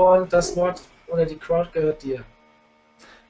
[0.00, 2.22] und das Wort oder die Crowd gehört dir.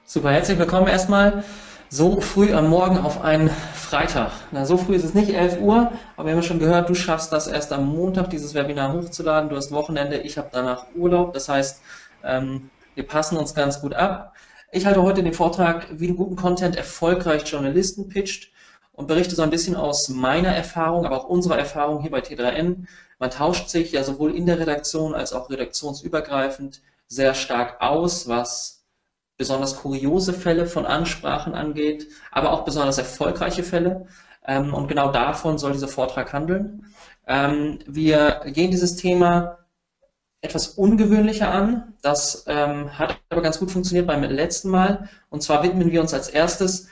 [0.04, 1.44] Super, herzlich willkommen erstmal
[1.88, 4.30] so früh am Morgen auf einen Freitag.
[4.52, 7.32] Na, so früh ist es nicht 11 Uhr, aber wir haben schon gehört, du schaffst
[7.32, 9.50] das erst am Montag, dieses Webinar hochzuladen.
[9.50, 11.32] Du hast Wochenende, ich habe danach Urlaub.
[11.32, 11.82] Das heißt,
[12.24, 14.34] ähm, wir passen uns ganz gut ab.
[14.72, 18.52] Ich halte heute den Vortrag, wie du guten Content erfolgreich Journalisten pitcht
[19.00, 22.84] und berichte so ein bisschen aus meiner Erfahrung, aber auch unserer Erfahrung hier bei T3N.
[23.18, 28.84] Man tauscht sich ja sowohl in der Redaktion als auch redaktionsübergreifend sehr stark aus, was
[29.38, 34.06] besonders kuriose Fälle von Ansprachen angeht, aber auch besonders erfolgreiche Fälle.
[34.46, 36.84] Ähm, und genau davon soll dieser Vortrag handeln.
[37.26, 39.60] Ähm, wir gehen dieses Thema
[40.42, 41.94] etwas ungewöhnlicher an.
[42.02, 45.08] Das ähm, hat aber ganz gut funktioniert beim letzten Mal.
[45.30, 46.88] Und zwar widmen wir uns als erstes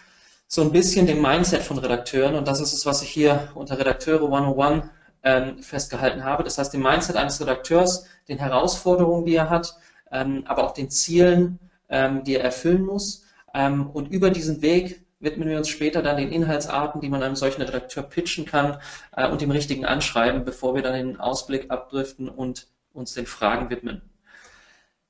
[0.49, 2.35] so ein bisschen dem Mindset von Redakteuren.
[2.35, 4.87] Und das ist es, was ich hier unter Redakteure 101
[5.23, 6.43] ähm, festgehalten habe.
[6.43, 9.77] Das heißt, dem Mindset eines Redakteurs, den Herausforderungen, die er hat,
[10.11, 11.59] ähm, aber auch den Zielen,
[11.91, 13.25] ähm, die er erfüllen muss.
[13.55, 17.37] Ähm, und über diesen Weg widmen wir uns später dann den Inhaltsarten, die man einem
[17.37, 18.79] solchen Redakteur pitchen kann
[19.17, 23.69] äh, und dem richtigen Anschreiben, bevor wir dann den Ausblick abdriften und uns den Fragen
[23.69, 24.01] widmen.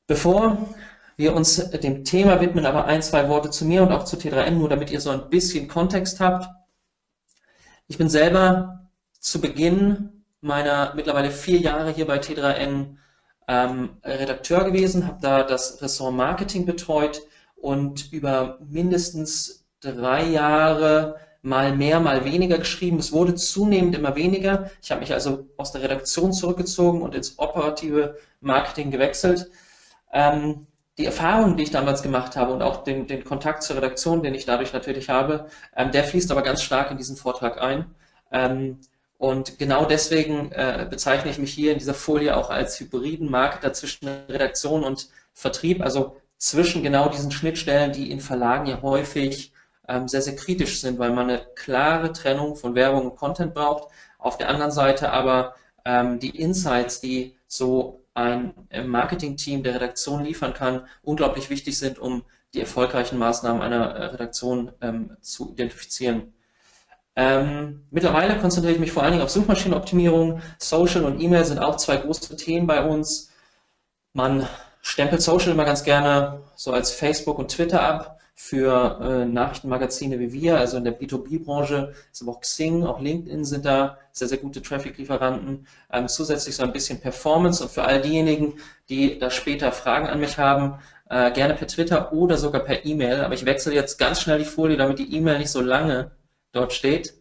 [0.08, 0.74] Bevor
[1.18, 4.52] wir uns dem Thema widmen, aber ein, zwei Worte zu mir und auch zu T3N,
[4.52, 6.48] nur damit ihr so ein bisschen Kontext habt.
[7.88, 8.88] Ich bin selber
[9.18, 12.96] zu Beginn meiner mittlerweile vier Jahre hier bei T3N
[13.48, 17.20] ähm, Redakteur gewesen, habe da das Ressort Marketing betreut
[17.56, 22.98] und über mindestens drei Jahre mal mehr, mal weniger geschrieben.
[22.98, 24.70] Es wurde zunehmend immer weniger.
[24.82, 29.50] Ich habe mich also aus der Redaktion zurückgezogen und ins operative Marketing gewechselt.
[30.12, 34.22] Ähm, die Erfahrung, die ich damals gemacht habe und auch den, den Kontakt zur Redaktion,
[34.22, 37.94] den ich dadurch natürlich habe, ähm, der fließt aber ganz stark in diesen Vortrag ein.
[38.32, 38.80] Ähm,
[39.16, 43.72] und genau deswegen äh, bezeichne ich mich hier in dieser Folie auch als hybriden Marketer
[43.72, 49.52] zwischen Redaktion und Vertrieb, also zwischen genau diesen Schnittstellen, die in Verlagen ja häufig
[49.88, 53.88] ähm, sehr, sehr kritisch sind, weil man eine klare Trennung von Werbung und Content braucht.
[54.18, 55.54] Auf der anderen Seite aber
[55.84, 61.98] ähm, die Insights, die so ein äh, Marketing-Team der Redaktion liefern kann, unglaublich wichtig sind,
[61.98, 66.34] um die erfolgreichen Maßnahmen einer äh, Redaktion ähm, zu identifizieren.
[67.14, 70.40] Ähm, mittlerweile konzentriere ich mich vor allen Dingen auf Suchmaschinenoptimierung.
[70.58, 73.30] Social und E-Mail sind auch zwei große Themen bei uns.
[74.12, 74.46] Man
[74.82, 80.32] stempelt Social immer ganz gerne so als Facebook und Twitter ab für äh, Nachrichtenmagazine wie
[80.32, 84.38] wir, also in der B2B-Branche ist aber auch Xing, auch LinkedIn sind da sehr, sehr
[84.38, 85.66] gute Traffic-Lieferanten.
[85.92, 88.54] Ähm, zusätzlich so ein bisschen Performance und für all diejenigen,
[88.88, 90.78] die da später Fragen an mich haben,
[91.10, 93.22] äh, gerne per Twitter oder sogar per E-Mail.
[93.22, 96.12] Aber ich wechsle jetzt ganz schnell die Folie, damit die E-Mail nicht so lange
[96.52, 97.17] dort steht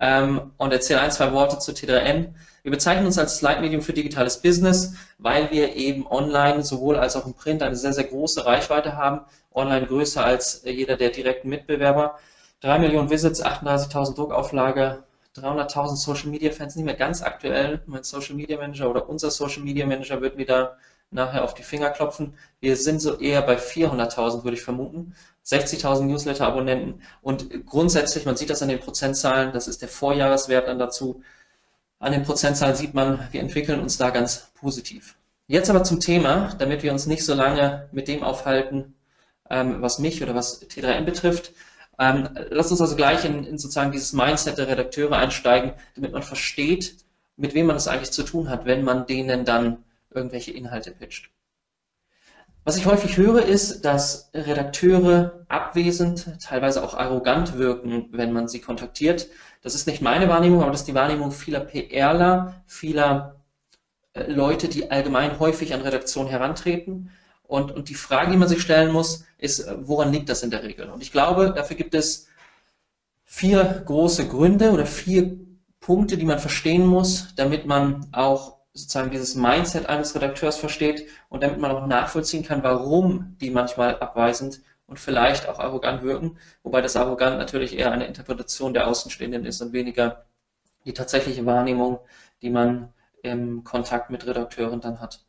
[0.00, 2.34] ähm, und erzähle ein, zwei Worte zu T3N.
[2.62, 7.26] Wir bezeichnen uns als Leitmedium für digitales Business, weil wir eben online sowohl als auch
[7.26, 9.22] im Print eine sehr, sehr große Reichweite haben.
[9.52, 12.18] Online größer als jeder der direkten Mitbewerber.
[12.60, 15.02] 3 Millionen Visits, 38.000 Druckauflage,
[15.36, 17.80] 300.000 Social Media Fans, nicht mehr ganz aktuell.
[17.86, 20.76] Mein Social Media Manager oder unser Social Media Manager wird mir da
[21.10, 22.34] nachher auf die Finger klopfen.
[22.60, 25.14] Wir sind so eher bei 400.000, würde ich vermuten.
[25.46, 30.78] 60.000 Newsletter-Abonnenten und grundsätzlich, man sieht das an den Prozentzahlen, das ist der Vorjahreswert dann
[30.78, 31.22] dazu.
[31.98, 35.16] An den Prozentzahlen sieht man, wir entwickeln uns da ganz positiv.
[35.46, 38.94] Jetzt aber zum Thema, damit wir uns nicht so lange mit dem aufhalten,
[39.50, 41.52] ähm, was mich oder was T3N betrifft.
[41.98, 46.22] Ähm, lass uns also gleich in, in sozusagen dieses Mindset der Redakteure einsteigen, damit man
[46.22, 46.96] versteht,
[47.36, 51.30] mit wem man es eigentlich zu tun hat, wenn man denen dann irgendwelche Inhalte pitcht.
[52.64, 58.60] Was ich häufig höre, ist, dass Redakteure abwesend, teilweise auch arrogant wirken, wenn man sie
[58.60, 59.28] kontaktiert.
[59.62, 63.40] Das ist nicht meine Wahrnehmung, aber das ist die Wahrnehmung vieler PRler, vieler
[64.12, 67.10] äh, Leute, die allgemein häufig an Redaktionen herantreten.
[67.44, 70.50] Und, und die Frage, die man sich stellen muss, ist, äh, woran liegt das in
[70.50, 70.90] der Regel?
[70.90, 72.28] Und ich glaube, dafür gibt es
[73.24, 75.38] vier große Gründe oder vier
[75.80, 81.42] Punkte, die man verstehen muss, damit man auch sozusagen dieses Mindset eines Redakteurs versteht und
[81.42, 86.80] damit man auch nachvollziehen kann, warum die manchmal abweisend und vielleicht auch arrogant wirken, wobei
[86.80, 90.24] das arrogant natürlich eher eine Interpretation der Außenstehenden ist und weniger
[90.84, 92.00] die tatsächliche Wahrnehmung,
[92.42, 92.92] die man
[93.22, 95.24] im Kontakt mit Redakteuren dann hat.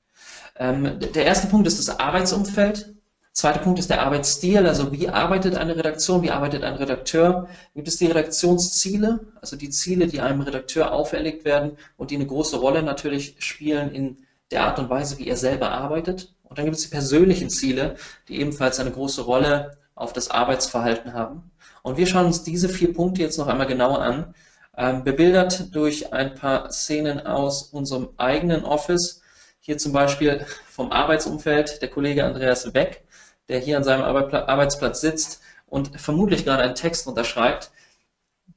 [0.55, 2.95] Ähm, der erste Punkt ist das Arbeitsumfeld.
[3.33, 7.47] Zweiter Punkt ist der Arbeitsstil, also wie arbeitet eine Redaktion, wie arbeitet ein Redakteur.
[7.73, 12.27] Gibt es die Redaktionsziele, also die Ziele, die einem Redakteur auferlegt werden und die eine
[12.27, 14.17] große Rolle natürlich spielen in
[14.51, 16.33] der Art und Weise, wie er selber arbeitet.
[16.43, 17.95] Und dann gibt es die persönlichen Ziele,
[18.27, 21.51] die ebenfalls eine große Rolle auf das Arbeitsverhalten haben.
[21.83, 24.35] Und wir schauen uns diese vier Punkte jetzt noch einmal genauer an,
[24.77, 29.21] ähm, bebildert durch ein paar Szenen aus unserem eigenen Office
[29.61, 33.03] Hier zum Beispiel vom Arbeitsumfeld der Kollege Andreas Beck,
[33.51, 37.71] der hier an seinem Arbeitsplatz sitzt und vermutlich gerade einen Text unterschreibt.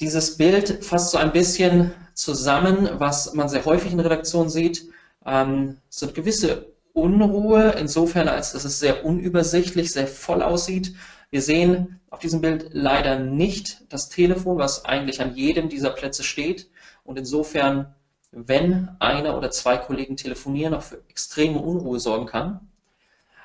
[0.00, 4.88] Dieses Bild fasst so ein bisschen zusammen, was man sehr häufig in Redaktionen sieht.
[5.26, 10.94] Ähm, so eine gewisse Unruhe, insofern als dass es sehr unübersichtlich, sehr voll aussieht.
[11.30, 16.22] Wir sehen auf diesem Bild leider nicht das Telefon, was eigentlich an jedem dieser Plätze
[16.22, 16.70] steht.
[17.02, 17.94] Und insofern,
[18.30, 22.68] wenn einer oder zwei Kollegen telefonieren, auch für extreme Unruhe sorgen kann.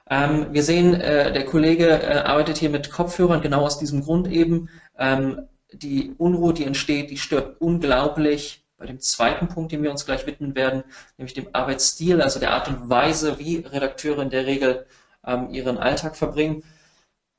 [0.09, 4.27] Ähm, wir sehen, äh, der Kollege äh, arbeitet hier mit Kopfhörern, genau aus diesem Grund
[4.31, 4.69] eben.
[4.97, 10.05] Ähm, die Unruhe, die entsteht, die stört unglaublich bei dem zweiten Punkt, dem wir uns
[10.05, 10.83] gleich widmen werden,
[11.17, 14.85] nämlich dem Arbeitsstil, also der Art und Weise, wie Redakteure in der Regel
[15.25, 16.63] ähm, ihren Alltag verbringen.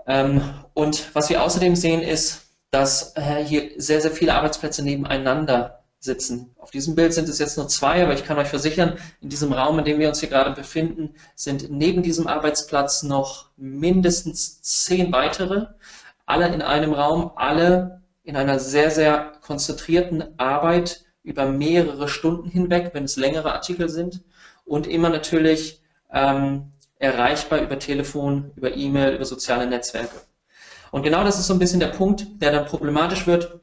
[0.06, 0.42] Ähm,
[0.74, 6.50] und was wir außerdem sehen, ist, dass äh, hier sehr, sehr viele Arbeitsplätze nebeneinander sitzen.
[6.58, 9.52] Auf diesem Bild sind es jetzt nur zwei, aber ich kann euch versichern, in diesem
[9.52, 15.12] Raum, in dem wir uns hier gerade befinden, sind neben diesem Arbeitsplatz noch mindestens zehn
[15.12, 15.66] weitere,
[16.24, 22.90] alle in einem Raum, alle in einer sehr, sehr konzentrierten Arbeit über mehrere Stunden hinweg,
[22.94, 24.22] wenn es längere Artikel sind
[24.64, 30.22] und immer natürlich ähm, erreichbar über Telefon, über E-Mail, über soziale Netzwerke.
[30.92, 33.60] Und genau das ist so ein bisschen der Punkt, der dann problematisch wird,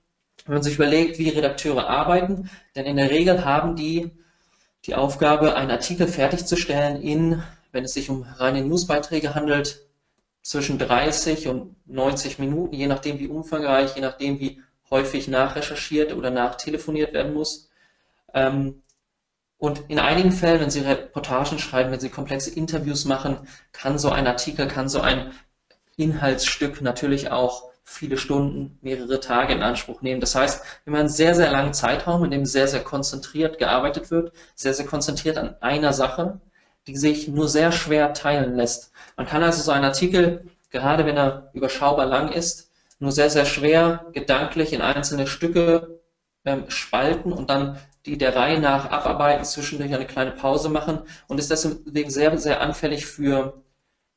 [0.48, 2.50] wenn man sich überlegt, wie Redakteure arbeiten.
[2.76, 4.12] Denn in der Regel haben die
[4.86, 9.86] die Aufgabe, einen Artikel fertigzustellen in, wenn es sich um reine Newsbeiträge handelt,
[10.42, 16.32] zwischen 30 und 90 Minuten, je nachdem wie umfangreich, je nachdem wie häufig nachrecherchiert oder
[16.32, 17.70] nachtelefoniert werden muss.
[18.34, 18.82] Ähm,
[19.58, 23.40] und in einigen Fällen, wenn Sie Reportagen schreiben, wenn Sie komplexe Interviews machen,
[23.74, 25.34] kann so ein Artikel, kann so ein
[25.98, 30.20] Inhaltsstück natürlich auch viele Stunden, mehrere Tage in Anspruch nehmen.
[30.20, 34.12] Das heißt, wenn man einen sehr, sehr langen Zeitraum, in dem sehr, sehr konzentriert gearbeitet
[34.12, 36.40] wird, sehr, sehr konzentriert an einer Sache,
[36.86, 38.92] die sich nur sehr schwer teilen lässt.
[39.16, 42.70] Man kann also so einen Artikel, gerade wenn er überschaubar lang ist,
[43.00, 46.02] nur sehr, sehr schwer gedanklich in einzelne Stücke
[46.44, 51.40] ähm, spalten und dann die der Reihe nach abarbeiten, zwischendurch eine kleine Pause machen und
[51.40, 53.64] ist deswegen sehr, sehr anfällig für,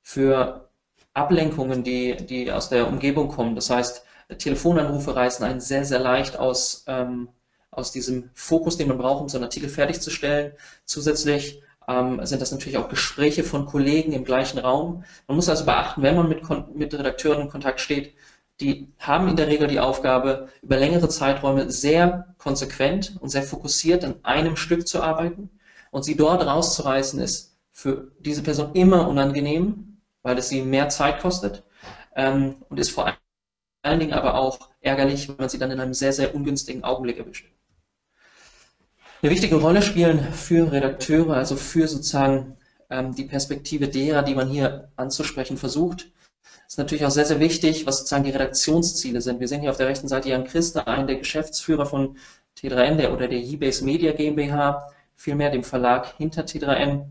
[0.02, 0.69] für
[1.14, 3.54] Ablenkungen, die, die aus der Umgebung kommen.
[3.54, 4.04] Das heißt,
[4.38, 7.28] Telefonanrufe reißen einen sehr, sehr leicht aus, ähm,
[7.70, 10.52] aus diesem Fokus, den man braucht, um so einen Artikel fertigzustellen.
[10.84, 15.04] Zusätzlich ähm, sind das natürlich auch Gespräche von Kollegen im gleichen Raum.
[15.26, 16.42] Man muss also beachten, wenn man mit,
[16.74, 18.14] mit Redakteuren in Kontakt steht,
[18.60, 24.04] die haben in der Regel die Aufgabe, über längere Zeiträume sehr konsequent und sehr fokussiert
[24.04, 25.50] an einem Stück zu arbeiten.
[25.90, 29.89] Und sie dort rauszureißen, ist für diese Person immer unangenehm,
[30.22, 31.64] weil es sie mehr Zeit kostet
[32.17, 33.17] ähm, und ist vor
[33.82, 37.19] allen Dingen aber auch ärgerlich, wenn man sie dann in einem sehr, sehr ungünstigen Augenblick
[37.19, 37.46] erwischt.
[39.22, 42.56] Eine wichtige Rolle spielen für Redakteure, also für sozusagen
[42.88, 46.11] ähm, die Perspektive derer, die man hier anzusprechen versucht,
[46.67, 49.40] ist natürlich auch sehr, sehr wichtig, was sozusagen die Redaktionsziele sind.
[49.40, 52.17] Wir sehen hier auf der rechten Seite Jan Christa, einen der Geschäftsführer von
[52.58, 57.06] T3N der, oder der Ebase Media GmbH, vielmehr dem Verlag hinter T3N.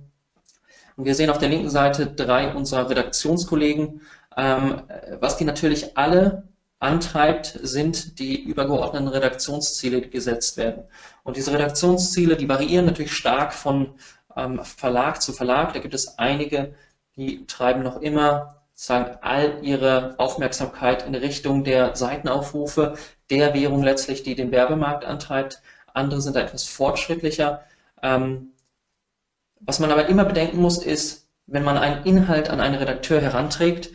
[0.99, 4.01] Und wir sehen auf der linken Seite drei unserer Redaktionskollegen.
[4.35, 4.81] Ähm,
[5.21, 6.43] was die natürlich alle
[6.79, 10.83] antreibt, sind die übergeordneten Redaktionsziele, die gesetzt werden.
[11.23, 13.93] Und diese Redaktionsziele, die variieren natürlich stark von
[14.35, 15.71] ähm, Verlag zu Verlag.
[15.71, 16.75] Da gibt es einige,
[17.15, 22.95] die treiben noch immer sozusagen all ihre Aufmerksamkeit in Richtung der Seitenaufrufe,
[23.29, 25.61] der Währung letztlich, die den Werbemarkt antreibt.
[25.93, 27.61] Andere sind da etwas fortschrittlicher.
[28.03, 28.51] Ähm,
[29.59, 33.91] was man aber immer bedenken muss, ist, wenn man einen Inhalt an einen Redakteur heranträgt,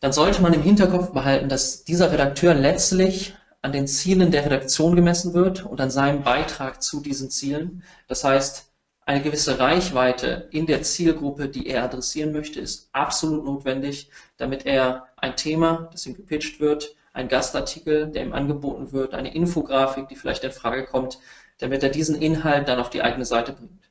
[0.00, 4.96] dann sollte man im Hinterkopf behalten, dass dieser Redakteur letztlich an den Zielen der Redaktion
[4.96, 7.82] gemessen wird und an seinem Beitrag zu diesen Zielen.
[8.08, 8.70] Das heißt,
[9.04, 15.08] eine gewisse Reichweite in der Zielgruppe, die er adressieren möchte, ist absolut notwendig, damit er
[15.16, 20.16] ein Thema, das ihm gepitcht wird, ein Gastartikel, der ihm angeboten wird, eine Infografik, die
[20.16, 21.18] vielleicht in Frage kommt,
[21.58, 23.89] damit er diesen Inhalt dann auf die eigene Seite bringt.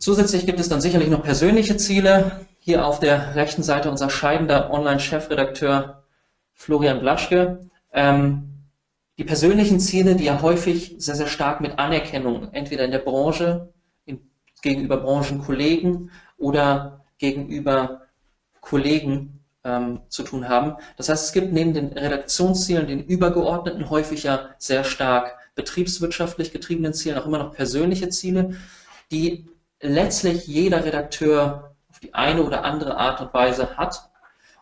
[0.00, 2.46] Zusätzlich gibt es dann sicherlich noch persönliche Ziele.
[2.60, 6.04] Hier auf der rechten Seite unser scheidender Online-Chefredakteur
[6.54, 7.68] Florian Blaschke.
[7.92, 8.64] Ähm,
[9.18, 13.72] die persönlichen Ziele, die ja häufig sehr, sehr stark mit Anerkennung, entweder in der Branche
[14.62, 18.02] gegenüber Branchenkollegen oder gegenüber
[18.60, 20.76] Kollegen ähm, zu tun haben.
[20.96, 26.94] Das heißt, es gibt neben den Redaktionszielen, den übergeordneten, häufig ja sehr stark betriebswirtschaftlich getriebenen
[26.94, 28.56] Zielen auch immer noch persönliche Ziele,
[29.10, 29.46] die
[29.80, 34.10] letztlich jeder Redakteur auf die eine oder andere Art und Weise hat.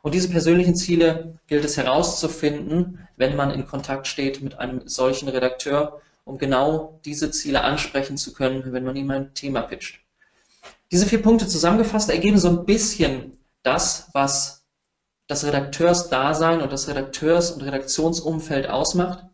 [0.02, 5.28] Und diese persönlichen Ziele gilt es herauszufinden, wenn man in Kontakt steht mit einem solchen
[5.28, 10.00] Redakteur um genau diese Ziele ansprechen zu können, wenn man ihm ein Thema pitcht.
[10.90, 14.64] Diese vier Punkte zusammengefasst ergeben so ein bisschen das, was
[15.28, 19.24] das Redakteursdasein und das Redakteurs- und Redaktionsumfeld ausmacht.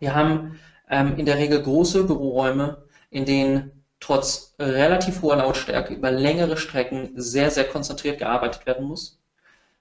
[0.00, 0.58] Wir haben
[0.90, 7.12] ähm, in der Regel große Büroräume, in denen trotz relativ hoher Lautstärke über längere Strecken
[7.14, 9.18] sehr, sehr konzentriert gearbeitet werden muss.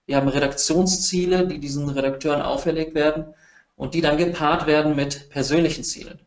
[0.06, 3.34] Wir haben Redaktionsziele, die diesen Redakteuren auferlegt werden
[3.76, 6.20] und die dann gepaart werden mit persönlichen Zielen.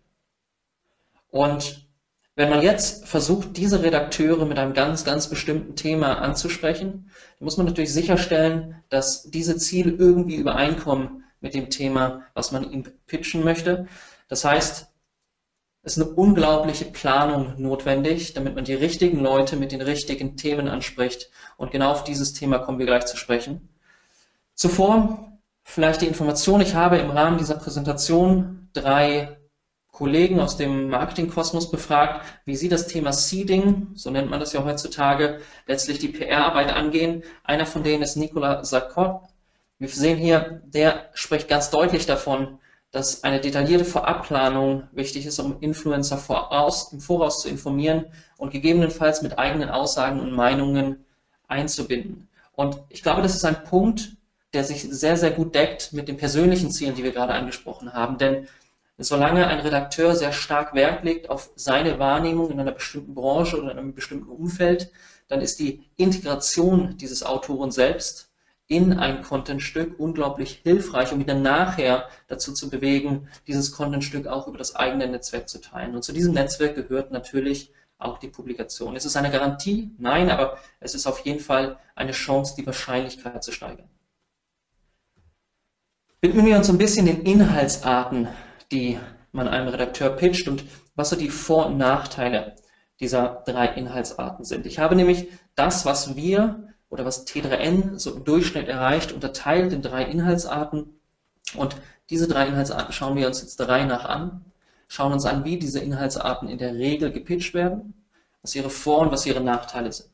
[1.30, 1.86] Und
[2.34, 7.66] wenn man jetzt versucht, diese Redakteure mit einem ganz, ganz bestimmten Thema anzusprechen, muss man
[7.66, 13.86] natürlich sicherstellen, dass diese Ziele irgendwie übereinkommen mit dem Thema, was man ihnen pitchen möchte.
[14.28, 14.87] Das heißt,
[15.82, 21.30] ist eine unglaubliche Planung notwendig, damit man die richtigen Leute mit den richtigen Themen anspricht.
[21.56, 23.68] Und genau auf dieses Thema kommen wir gleich zu sprechen.
[24.54, 25.32] Zuvor
[25.62, 29.38] vielleicht die Information, ich habe im Rahmen dieser Präsentation drei
[29.92, 34.64] Kollegen aus dem Marketingkosmos befragt, wie sie das Thema Seeding, so nennt man das ja
[34.64, 37.24] heutzutage, letztlich die PR-Arbeit angehen.
[37.42, 39.22] Einer von denen ist Nicolas Sarkot.
[39.78, 45.60] Wir sehen hier, der spricht ganz deutlich davon, dass eine detaillierte Vorabplanung wichtig ist, um
[45.60, 48.06] Influencer voraus, im Voraus zu informieren
[48.38, 51.04] und gegebenenfalls mit eigenen Aussagen und Meinungen
[51.48, 52.28] einzubinden.
[52.52, 54.16] Und ich glaube, das ist ein Punkt,
[54.54, 58.16] der sich sehr, sehr gut deckt mit den persönlichen Zielen, die wir gerade angesprochen haben.
[58.16, 58.48] Denn
[58.96, 63.72] solange ein Redakteur sehr stark Wert legt auf seine Wahrnehmung in einer bestimmten Branche oder
[63.72, 64.90] in einem bestimmten Umfeld,
[65.28, 68.27] dann ist die Integration dieses Autoren selbst
[68.68, 74.58] in ein Contentstück unglaublich hilfreich, um dann nachher dazu zu bewegen, dieses Contentstück auch über
[74.58, 75.96] das eigene Netzwerk zu teilen.
[75.96, 78.94] Und zu diesem Netzwerk gehört natürlich auch die Publikation.
[78.94, 79.90] Ist es eine Garantie?
[79.98, 83.88] Nein, aber es ist auf jeden Fall eine Chance, die Wahrscheinlichkeit zu steigern.
[86.20, 88.28] Widmen wir uns ein bisschen den Inhaltsarten,
[88.70, 88.98] die
[89.32, 92.56] man einem Redakteur pitcht und was so die Vor- und Nachteile
[93.00, 94.66] dieser drei Inhaltsarten sind.
[94.66, 99.82] Ich habe nämlich das, was wir oder was T3N so im Durchschnitt erreicht, unterteilt in
[99.82, 101.00] drei Inhaltsarten.
[101.54, 101.76] Und
[102.10, 104.44] diese drei Inhaltsarten schauen wir uns jetzt drei nach an,
[104.88, 107.94] schauen uns an, wie diese Inhaltsarten in der Regel gepitcht werden,
[108.42, 110.10] was ihre Vor- und was ihre Nachteile sind.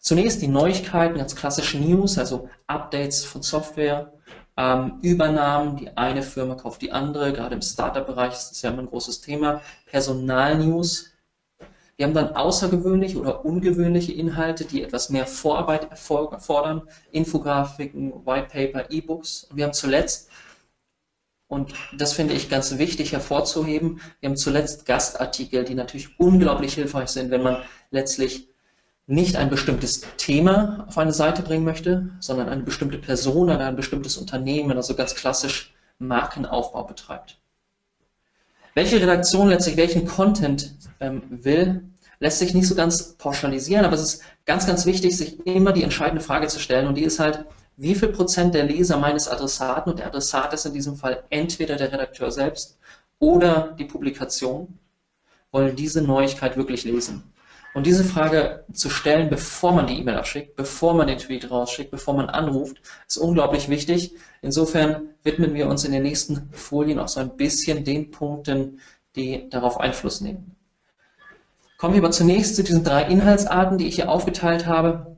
[0.00, 4.12] Zunächst die Neuigkeiten, ganz klassische News, also Updates von Software,
[4.56, 8.82] ähm, Übernahmen, die eine Firma kauft die andere, gerade im Startup-Bereich ist das ja immer
[8.82, 11.09] ein großes Thema, Personalnews,
[12.00, 16.80] wir haben dann außergewöhnliche oder ungewöhnliche Inhalte, die etwas mehr Vorarbeit erfordern,
[17.12, 19.50] Infografiken, Whitepaper, E-Books.
[19.52, 20.30] Wir haben zuletzt,
[21.46, 27.10] und das finde ich ganz wichtig hervorzuheben, wir haben zuletzt Gastartikel, die natürlich unglaublich hilfreich
[27.10, 27.58] sind, wenn man
[27.90, 28.48] letztlich
[29.06, 33.76] nicht ein bestimmtes Thema auf eine Seite bringen möchte, sondern eine bestimmte Person oder ein
[33.76, 37.39] bestimmtes Unternehmen, also ganz klassisch Markenaufbau betreibt.
[38.74, 41.82] Welche Redaktion letztlich welchen Content ähm, will,
[42.20, 45.82] lässt sich nicht so ganz pauschalisieren, aber es ist ganz, ganz wichtig, sich immer die
[45.82, 47.46] entscheidende Frage zu stellen und die ist halt,
[47.76, 51.76] wie viel Prozent der Leser meines Adressaten, und der Adressat ist in diesem Fall entweder
[51.76, 52.78] der Redakteur selbst
[53.18, 54.78] oder die Publikation,
[55.50, 57.29] wollen diese Neuigkeit wirklich lesen?
[57.72, 61.92] Und diese Frage zu stellen, bevor man die E-Mail abschickt, bevor man den Tweet rausschickt,
[61.92, 64.12] bevor man anruft, ist unglaublich wichtig.
[64.42, 68.80] Insofern widmen wir uns in den nächsten Folien auch so ein bisschen den Punkten,
[69.14, 70.56] die darauf Einfluss nehmen.
[71.78, 75.16] Kommen wir aber zunächst zu diesen drei Inhaltsarten, die ich hier aufgeteilt habe.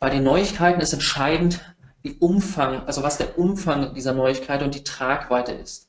[0.00, 1.60] Bei den Neuigkeiten ist entscheidend,
[2.02, 5.88] wie Umfang, also was der Umfang dieser Neuigkeit und die Tragweite ist.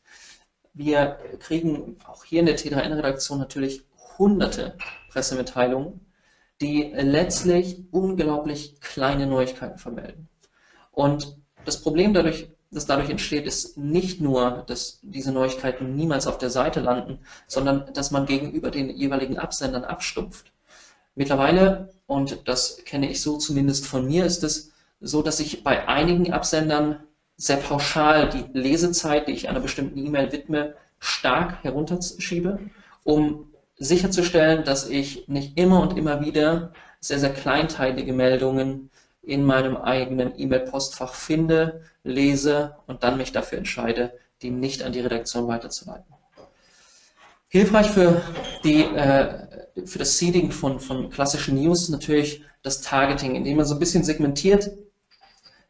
[0.73, 3.83] Wir kriegen auch hier in der T3N-Redaktion natürlich
[4.17, 4.75] hunderte
[5.17, 5.99] Pressemitteilungen,
[6.61, 10.27] die letztlich unglaublich kleine Neuigkeiten vermelden.
[10.91, 16.37] Und das Problem dadurch, das dadurch entsteht, ist nicht nur, dass diese Neuigkeiten niemals auf
[16.37, 20.51] der Seite landen, sondern dass man gegenüber den jeweiligen Absendern abstumpft.
[21.15, 24.71] Mittlerweile, und das kenne ich so zumindest von mir, ist es
[25.01, 26.99] so, dass ich bei einigen Absendern
[27.37, 32.59] sehr pauschal die Lesezeit, die ich einer bestimmten E-Mail widme, stark herunterschiebe,
[33.03, 33.47] um
[33.77, 38.89] sicherzustellen, dass ich nicht immer und immer wieder sehr, sehr kleinteilige Meldungen
[39.21, 45.01] in meinem eigenen E-Mail-Postfach finde, lese und dann mich dafür entscheide, die nicht an die
[45.01, 46.05] Redaktion weiterzuleiten.
[47.49, 48.21] Hilfreich für,
[48.63, 53.65] die, äh, für das Seeding von, von klassischen News ist natürlich das Targeting, indem man
[53.65, 54.71] so ein bisschen segmentiert,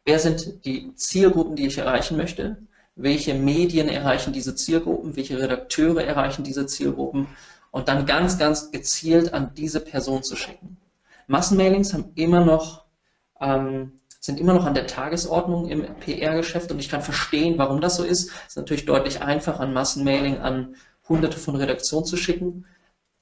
[0.04, 2.56] wer sind die Zielgruppen, die ich erreichen möchte,
[2.96, 7.28] welche Medien erreichen diese Zielgruppen, welche Redakteure erreichen diese Zielgruppen
[7.70, 10.78] und dann ganz, ganz gezielt an diese Person zu schicken.
[11.26, 12.84] Massenmailings haben immer noch,
[13.40, 17.96] ähm, sind immer noch an der Tagesordnung im PR-Geschäft und ich kann verstehen, warum das
[17.96, 18.30] so ist.
[18.30, 20.74] Es ist natürlich deutlich einfacher, ein Massenmailing an
[21.08, 22.64] hunderte von Redaktionen zu schicken,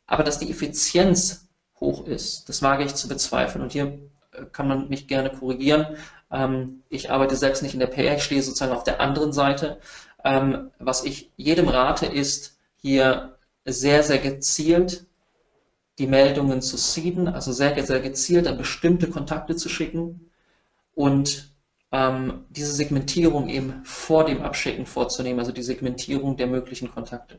[0.06, 1.48] aber dass die Effizienz
[1.80, 2.48] hoch ist.
[2.48, 3.62] Das wage ich zu bezweifeln.
[3.62, 3.98] Und hier
[4.32, 5.96] äh, kann man mich gerne korrigieren.
[6.30, 9.78] Ähm, ich arbeite selbst nicht in der PR, ich stehe sozusagen auf der anderen Seite.
[10.24, 13.35] Ähm, was ich jedem rate, ist hier
[13.66, 15.06] sehr, sehr gezielt
[15.98, 20.30] die Meldungen zu seeden, also sehr, sehr gezielt an bestimmte Kontakte zu schicken
[20.94, 21.50] und
[21.92, 27.38] ähm, diese Segmentierung eben vor dem Abschicken vorzunehmen, also die Segmentierung der möglichen Kontakte.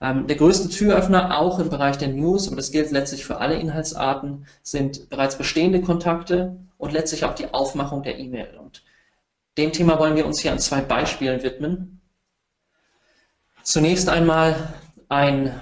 [0.00, 3.56] Ähm, der größte Türöffner auch im Bereich der News, aber das gilt letztlich für alle
[3.56, 8.58] Inhaltsarten, sind bereits bestehende Kontakte und letztlich auch die Aufmachung der E-Mail.
[8.58, 8.84] Und
[9.56, 12.00] dem Thema wollen wir uns hier an zwei Beispielen widmen.
[13.62, 14.74] Zunächst einmal
[15.08, 15.60] ein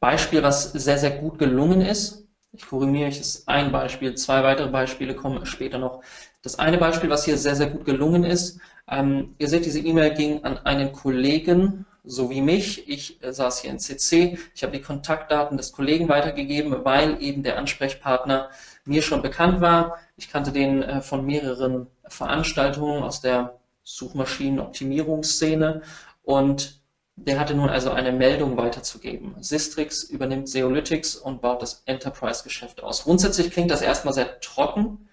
[0.00, 2.26] Beispiel, was sehr, sehr gut gelungen ist.
[2.52, 6.02] Ich korrigiere euch, ist ein Beispiel, zwei weitere Beispiele kommen später noch.
[6.42, 10.14] Das eine Beispiel, was hier sehr, sehr gut gelungen ist, ähm, ihr seht, diese E-Mail
[10.14, 12.88] ging an einen Kollegen so wie mich.
[12.88, 14.38] Ich äh, saß hier in CC.
[14.54, 18.48] Ich habe die Kontaktdaten des Kollegen weitergegeben, weil eben der Ansprechpartner
[18.84, 19.98] mir schon bekannt war.
[20.16, 25.82] Ich kannte den äh, von mehreren Veranstaltungen aus der Suchmaschinenoptimierungsszene
[26.22, 26.80] und
[27.16, 29.34] der hatte nun also eine Meldung weiterzugeben.
[29.40, 33.04] Sistrix übernimmt Seolytics und baut das Enterprise-Geschäft aus.
[33.04, 35.08] Grundsätzlich klingt das erstmal sehr trocken.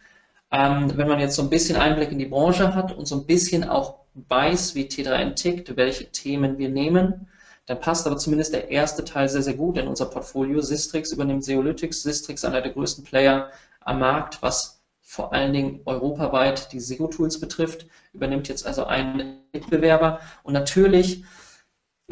[0.51, 3.25] Ähm, wenn man jetzt so ein bisschen Einblick in die Branche hat und so ein
[3.25, 7.27] bisschen auch weiß, wie T3N tickt, welche Themen wir nehmen,
[7.65, 10.61] dann passt aber zumindest der erste Teil sehr, sehr gut in unser Portfolio.
[10.61, 12.03] Sistrix übernimmt Seolytics.
[12.03, 17.87] Sistrix einer der größten Player am Markt, was vor allen Dingen europaweit die SEO-Tools betrifft,
[18.11, 20.19] übernimmt jetzt also einen Mitbewerber.
[20.43, 21.23] Und natürlich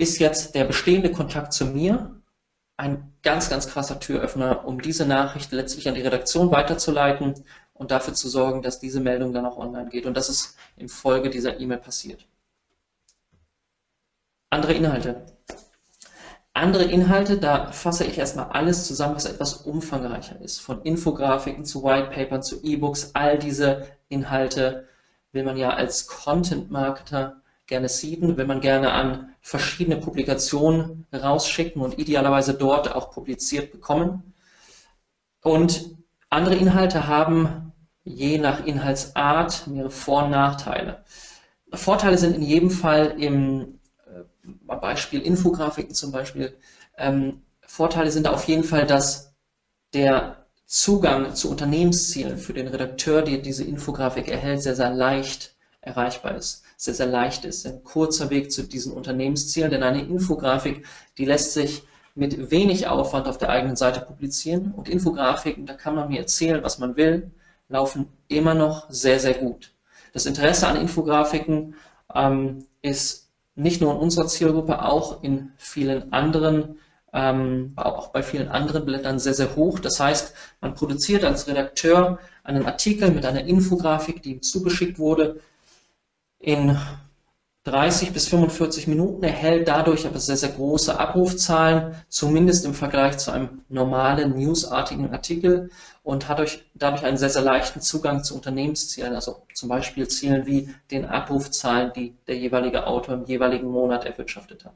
[0.02, 2.20] ist jetzt der bestehende Kontakt zu mir
[2.76, 8.16] ein ganz, ganz krasser Türöffner, um diese Nachricht letztlich an die Redaktion weiterzuleiten und dafür
[8.16, 10.08] zu sorgen, dass diese Meldung dann auch online geht.
[10.08, 12.26] Und das ist in Folge dieser E-Mail passiert.
[14.50, 15.28] Andere Inhalte.
[16.54, 20.60] Andere Inhalte, da fasse ich erstmal alles zusammen, was etwas umfangreicher ist.
[20.60, 24.88] Von Infografiken zu Whitepapern zu E-Books, all diese Inhalte
[25.32, 31.98] will man ja als Content-Marketer gerne seeden, will man gerne an verschiedene Publikationen rausschicken und
[32.00, 34.34] idealerweise dort auch publiziert bekommen.
[35.42, 35.98] Und
[36.30, 37.74] andere Inhalte haben
[38.04, 41.04] je nach Inhaltsart mehrere Vor- und Nachteile.
[41.74, 46.58] Vorteile sind in jedem Fall im äh, Beispiel Infografiken zum Beispiel.
[46.98, 49.34] Ähm, Vorteile sind auf jeden Fall, dass
[49.94, 56.36] der Zugang zu Unternehmenszielen für den Redakteur, der diese Infografik erhält, sehr, sehr leicht erreichbar
[56.36, 57.68] ist, sehr, sehr leicht ist.
[57.68, 60.84] Ein kurzer Weg zu diesen Unternehmenszielen, denn eine Infografik,
[61.20, 61.84] die lässt sich
[62.16, 64.74] mit wenig Aufwand auf der eigenen Seite publizieren.
[64.76, 67.30] Und Infografiken, da kann man mir erzählen, was man will
[67.70, 69.74] laufen immer noch sehr, sehr gut.
[70.12, 71.76] Das Interesse an Infografiken
[72.14, 76.80] ähm, ist nicht nur in unserer Zielgruppe, auch in vielen anderen,
[77.14, 79.78] ähm, auch bei vielen anderen Blättern sehr, sehr hoch.
[79.78, 85.40] Das heißt, man produziert als Redakteur einen Artikel mit einer Infografik, die ihm zugeschickt wurde,
[86.42, 86.78] in
[87.64, 93.32] 30 bis 45 Minuten, erhält dadurch aber sehr, sehr große Abrufzahlen, zumindest im Vergleich zu
[93.32, 95.70] einem normalen newsartigen Artikel
[96.02, 100.48] und hat euch dadurch einen sehr, sehr leichten Zugang zu Unternehmenszielen, also zum Beispiel Zielen
[100.48, 104.74] wie den Abrufzahlen, die der jeweilige Autor im jeweiligen Monat erwirtschaftet hat.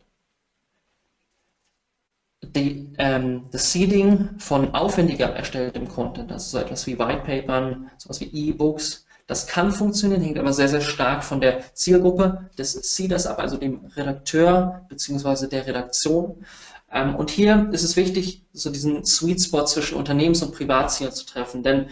[2.44, 8.50] Die, ähm, das Seeding von aufwendiger erstelltem Content, also so etwas wie Whitepapern, sowas wie
[8.50, 13.40] E-Books, das kann funktionieren, hängt aber sehr, sehr stark von der Zielgruppe des Seeders ab,
[13.40, 15.48] also dem Redakteur bzw.
[15.48, 16.46] der Redaktion.
[16.92, 21.26] Ähm, und hier ist es wichtig, so diesen Sweet Spot zwischen Unternehmens- und Privatzielen zu
[21.26, 21.90] treffen, denn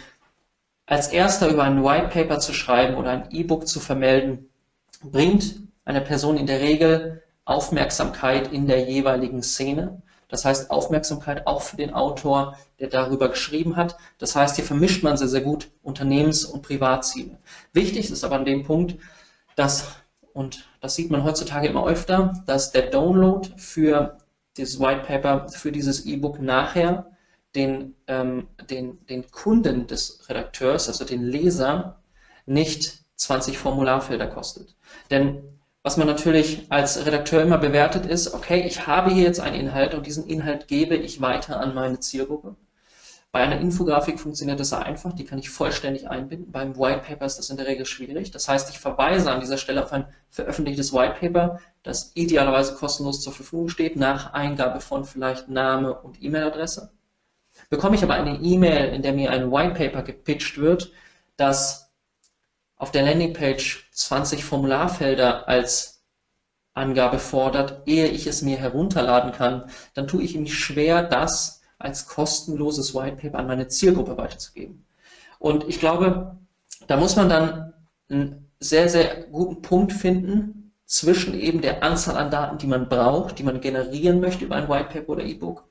[0.86, 4.50] als erster über ein White Paper zu schreiben oder ein E-Book zu vermelden,
[5.02, 10.02] bringt einer Person in der Regel Aufmerksamkeit in der jeweiligen Szene.
[10.34, 13.98] Das heißt Aufmerksamkeit auch für den Autor, der darüber geschrieben hat.
[14.18, 17.38] Das heißt, hier vermischt man sehr, sehr gut Unternehmens- und Privatziele.
[17.72, 18.96] Wichtig ist aber an dem Punkt,
[19.56, 19.94] dass,
[20.34, 24.18] und das sieht man heutzutage immer öfter, dass der Download für
[24.58, 27.12] dieses White Paper, für dieses E-Book nachher
[27.54, 32.02] den, ähm, den, den Kunden des Redakteurs, also den Leser,
[32.48, 34.76] nicht 20 Formularfelder kostet.
[35.12, 35.53] Denn
[35.84, 39.94] was man natürlich als Redakteur immer bewertet ist, okay, ich habe hier jetzt einen Inhalt
[39.94, 42.56] und diesen Inhalt gebe ich weiter an meine Zielgruppe.
[43.34, 46.52] Bei einer Infografik funktioniert das sehr einfach, die kann ich vollständig einbinden.
[46.52, 48.32] Beim White Paper ist das in der Regel schwierig.
[48.32, 53.22] Das heißt, ich verweise an dieser Stelle auf ein veröffentlichtes White Paper, das idealerweise kostenlos
[53.22, 56.92] zur Verfügung steht, nach Eingabe von vielleicht Name und E-Mail-Adresse.
[57.70, 60.92] Bekomme ich aber eine E-Mail, in der mir ein White Paper gepitcht wird,
[61.36, 61.83] das
[62.84, 66.04] auf der Landingpage 20 Formularfelder als
[66.74, 72.08] Angabe fordert, ehe ich es mir herunterladen kann, dann tue ich mich schwer, das als
[72.08, 74.86] kostenloses White Paper an meine Zielgruppe weiterzugeben.
[75.40, 76.36] Und ich glaube,
[76.88, 77.74] da muss man dann
[78.10, 83.40] einen sehr, sehr guten Punkt finden zwischen eben der Anzahl an Daten, die man braucht,
[83.40, 85.64] die man generieren möchte über ein White Paper oder E-Book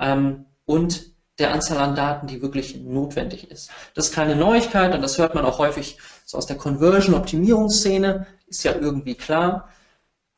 [0.00, 3.70] ähm, und der Anzahl an Daten, die wirklich notwendig ist.
[3.94, 8.62] Das ist keine Neuigkeit und das hört man auch häufig so aus der Conversion-Optimierungsszene, ist
[8.62, 9.68] ja irgendwie klar.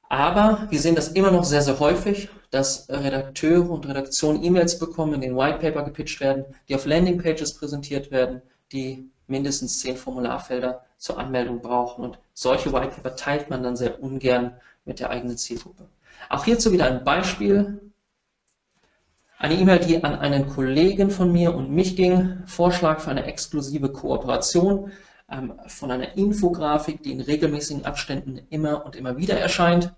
[0.08, 5.14] Aber wir sehen das immer noch sehr, sehr häufig, dass Redakteure und Redaktionen E-Mails bekommen,
[5.14, 8.40] in den White Paper gepitcht werden, die auf Landingpages präsentiert werden,
[8.72, 12.04] die mindestens zehn Formularfelder zur Anmeldung brauchen.
[12.04, 14.54] Und solche White Paper teilt man dann sehr ungern
[14.84, 15.88] mit der eigenen Zielgruppe.
[16.28, 17.80] Auch hierzu wieder ein Beispiel.
[19.38, 23.92] Eine E-Mail, die an einen Kollegen von mir und mich ging, Vorschlag für eine exklusive
[23.92, 24.92] Kooperation
[25.30, 29.92] ähm, von einer Infografik, die in regelmäßigen Abständen immer und immer wieder erscheint.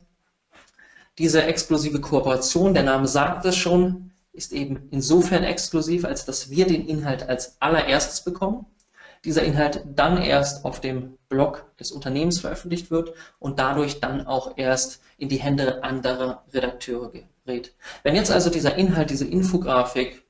[1.18, 6.66] Diese exklusive Kooperation, der Name sagt es schon, ist eben insofern exklusiv, als dass wir
[6.66, 8.66] den Inhalt als allererstes bekommen.
[9.24, 14.57] Dieser Inhalt dann erst auf dem Blog des Unternehmens veröffentlicht wird und dadurch dann auch
[14.57, 17.12] erst in die Hände anderer Redakteure
[17.48, 17.74] gerät.
[18.02, 20.22] Wenn jetzt also dieser Inhalt, diese Infografik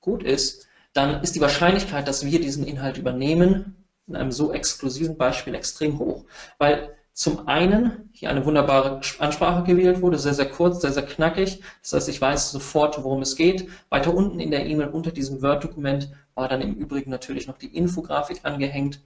[0.00, 5.16] gut ist, dann ist die Wahrscheinlichkeit, dass wir diesen Inhalt übernehmen, in einem so exklusiven
[5.16, 6.24] Beispiel extrem hoch.
[6.58, 11.60] Weil zum einen hier eine wunderbare Ansprache gewählt wurde, sehr, sehr kurz, sehr, sehr knackig.
[11.82, 13.68] Das heißt, ich weiß sofort, worum es geht.
[13.88, 17.74] Weiter unten in der E-Mail unter diesem Word-Dokument war dann im Übrigen natürlich noch die
[17.74, 19.00] Infografik angehängt.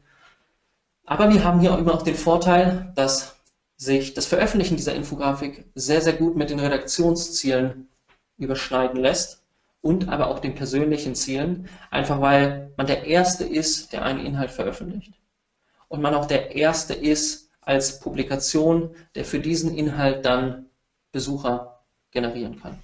[1.06, 3.39] Aber wir haben hier immer auch den Vorteil, dass
[3.80, 7.88] sich das Veröffentlichen dieser Infografik sehr, sehr gut mit den Redaktionszielen
[8.36, 9.42] überschneiden lässt
[9.80, 14.50] und aber auch den persönlichen Zielen, einfach weil man der Erste ist, der einen Inhalt
[14.50, 15.14] veröffentlicht
[15.88, 20.66] und man auch der Erste ist, als Publikation, der für diesen Inhalt dann
[21.10, 22.78] Besucher generieren kann.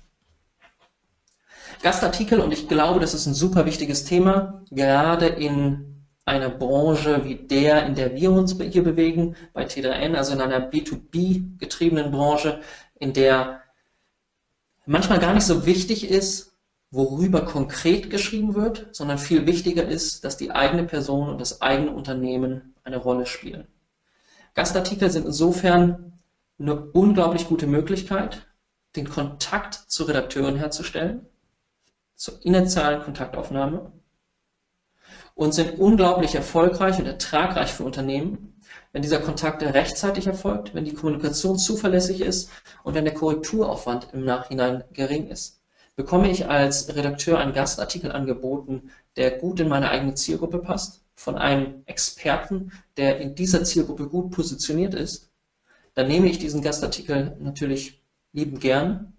[1.82, 5.95] Gastartikel, und ich glaube, das ist ein super wichtiges Thema, gerade in
[6.27, 10.71] einer Branche wie der, in der wir uns hier bewegen, bei T3N, also in einer
[10.71, 12.61] B2B getriebenen Branche,
[12.99, 13.62] in der
[14.85, 16.53] manchmal gar nicht so wichtig ist,
[16.91, 21.93] worüber konkret geschrieben wird, sondern viel wichtiger ist, dass die eigene Person und das eigene
[21.93, 23.69] Unternehmen eine Rolle spielen.
[24.55, 26.19] Gastartikel sind insofern
[26.59, 28.47] eine unglaublich gute Möglichkeit,
[28.97, 31.27] den Kontakt zu Redakteuren herzustellen,
[32.15, 33.93] zur initialen Kontaktaufnahme
[35.37, 38.59] und sind unglaublich erfolgreich und ertragreich für Unternehmen,
[38.92, 42.51] wenn dieser Kontakt rechtzeitig erfolgt, wenn die Kommunikation zuverlässig ist
[42.83, 45.61] und wenn der Korrekturaufwand im Nachhinein gering ist.
[45.94, 51.37] Bekomme ich als Redakteur einen Gastartikel angeboten, der gut in meine eigene Zielgruppe passt, von
[51.37, 55.31] einem Experten, der in dieser Zielgruppe gut positioniert ist,
[55.94, 59.12] dann nehme ich diesen Gastartikel natürlich lieben gern,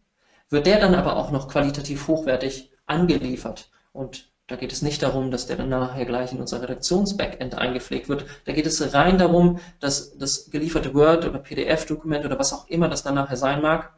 [0.49, 3.69] wird der dann aber auch noch qualitativ hochwertig angeliefert.
[3.93, 8.07] Und da geht es nicht darum, dass der dann nachher gleich in unser Redaktions-Backend eingepflegt
[8.07, 8.25] wird.
[8.45, 12.87] Da geht es rein darum, dass das gelieferte Word- oder PDF-Dokument oder was auch immer
[12.87, 13.91] das dann nachher sein mag,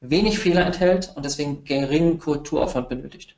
[0.00, 3.36] wenig Fehler enthält und deswegen geringen Korrekturaufwand benötigt.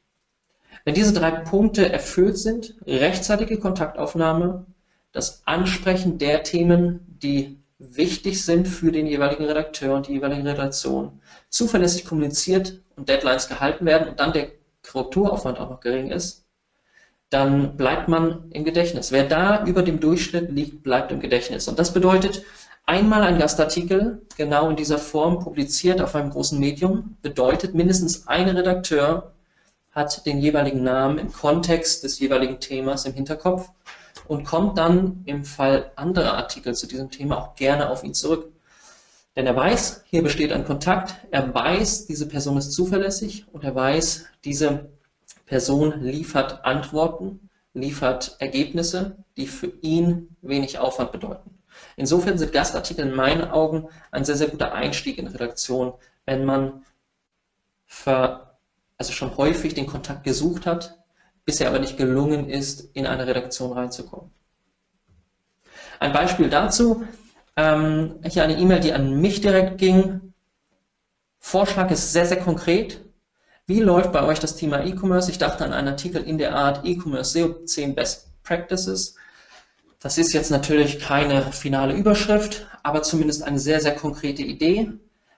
[0.85, 4.67] Wenn diese drei Punkte erfüllt sind, rechtzeitige Kontaktaufnahme,
[5.13, 11.21] das Ansprechen der Themen, die wichtig sind für den jeweiligen Redakteur und die jeweilige Redaktion,
[11.49, 14.51] zuverlässig kommuniziert und Deadlines gehalten werden und dann der
[14.91, 16.45] Korrekturaufwand auch noch gering ist,
[17.31, 19.13] dann bleibt man im Gedächtnis.
[19.13, 21.67] Wer da über dem Durchschnitt liegt, bleibt im Gedächtnis.
[21.69, 22.45] Und das bedeutet,
[22.85, 28.49] einmal ein Gastartikel genau in dieser Form publiziert auf einem großen Medium, bedeutet mindestens ein
[28.49, 29.33] Redakteur
[29.97, 33.71] hat den jeweiligen Namen im Kontext des jeweiligen Themas im Hinterkopf
[34.29, 38.53] und kommt dann im Fall anderer Artikel zu diesem Thema auch gerne auf ihn zurück.
[39.37, 43.75] Denn er weiß, hier besteht ein Kontakt, er weiß, diese Person ist zuverlässig und er
[43.75, 44.91] weiß, diese
[45.45, 51.59] Person liefert Antworten, liefert Ergebnisse, die für ihn wenig Aufwand bedeuten.
[51.97, 55.93] Insofern sind Gastartikel in meinen Augen ein sehr, sehr guter Einstieg in Redaktion,
[56.25, 56.85] wenn man
[57.85, 58.59] ver
[58.99, 60.99] also schon häufig den Kontakt gesucht hat,
[61.45, 64.31] bisher aber nicht gelungen ist, in eine Redaktion reinzukommen.
[66.01, 67.05] Ein Beispiel dazu,
[67.57, 70.33] ähm, hier eine E-Mail, die an mich direkt ging.
[71.39, 73.01] Vorschlag ist sehr, sehr konkret.
[73.67, 75.31] Wie läuft bei euch das Thema E-Commerce?
[75.31, 79.17] Ich dachte an einen Artikel in der Art E-Commerce SEO 10 Best Practices.
[79.99, 84.93] Das ist jetzt natürlich keine finale Überschrift, aber zumindest eine sehr, sehr konkrete Idee.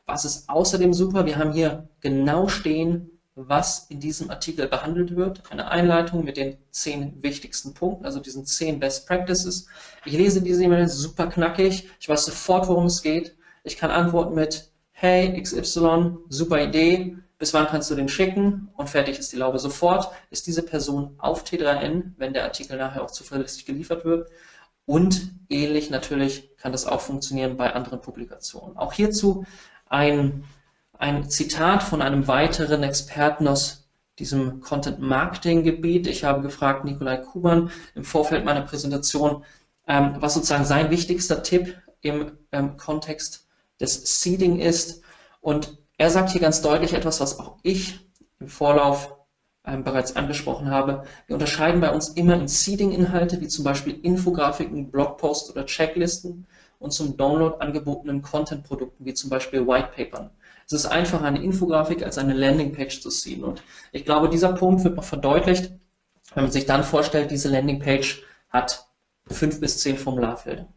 [0.05, 1.25] Was ist außerdem super?
[1.25, 5.43] Wir haben hier genau stehen, was in diesem Artikel behandelt wird.
[5.51, 9.67] Eine Einleitung mit den zehn wichtigsten Punkten, also diesen zehn Best Practices.
[10.05, 11.89] Ich lese diese E-Mail super knackig.
[12.01, 13.37] Ich weiß sofort, worum es geht.
[13.65, 17.17] Ich kann antworten mit Hey XY, super Idee.
[17.39, 19.59] bis wann kannst du den schicken und fertig ist die Laube.
[19.59, 24.29] Sofort ist diese Person auf T3N, wenn der Artikel nachher auch zuverlässig geliefert wird.
[24.87, 28.77] Und ähnlich natürlich kann das auch funktionieren bei anderen Publikationen.
[28.77, 29.45] Auch hierzu
[29.87, 30.45] ein,
[30.99, 36.09] ein Zitat von einem weiteren Experten aus diesem Content Marketing Gebiet.
[36.09, 39.45] Ich habe gefragt, Nikolai Kuban, im Vorfeld meiner Präsentation,
[39.87, 43.47] ähm, was sozusagen sein wichtigster Tipp im ähm, Kontext
[43.81, 45.03] des Seeding ist.
[45.41, 48.01] Und er sagt hier ganz deutlich etwas, was auch ich
[48.41, 49.15] im Vorlauf
[49.65, 51.05] ähm, bereits angesprochen habe.
[51.27, 56.47] Wir unterscheiden bei uns immer in Seeding-Inhalte, wie zum Beispiel Infografiken, Blogposts oder Checklisten
[56.81, 60.31] und zum Download angebotenen Content-Produkten, wie zum Beispiel Whitepapern.
[60.71, 63.43] Es ist einfacher, eine Infografik als eine Landingpage zu ziehen.
[63.43, 65.73] Und ich glaube, dieser Punkt wird noch verdeutlicht,
[66.35, 68.87] wenn man sich dann vorstellt, diese Landingpage hat
[69.27, 70.69] fünf bis zehn Formularfelder.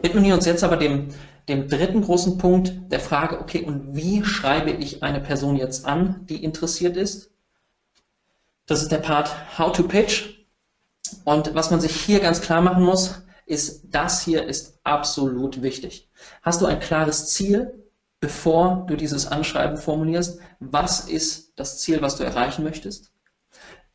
[0.00, 1.08] Widmen wir uns jetzt aber dem,
[1.48, 6.24] dem dritten großen Punkt der Frage, okay, und wie schreibe ich eine Person jetzt an,
[6.26, 7.32] die interessiert ist?
[8.64, 10.38] Das ist der Part How to Pitch.
[11.24, 16.08] Und was man sich hier ganz klar machen muss, ist, das hier ist absolut wichtig.
[16.42, 17.84] Hast du ein klares Ziel,
[18.20, 20.40] bevor du dieses Anschreiben formulierst?
[20.60, 23.14] Was ist das Ziel, was du erreichen möchtest?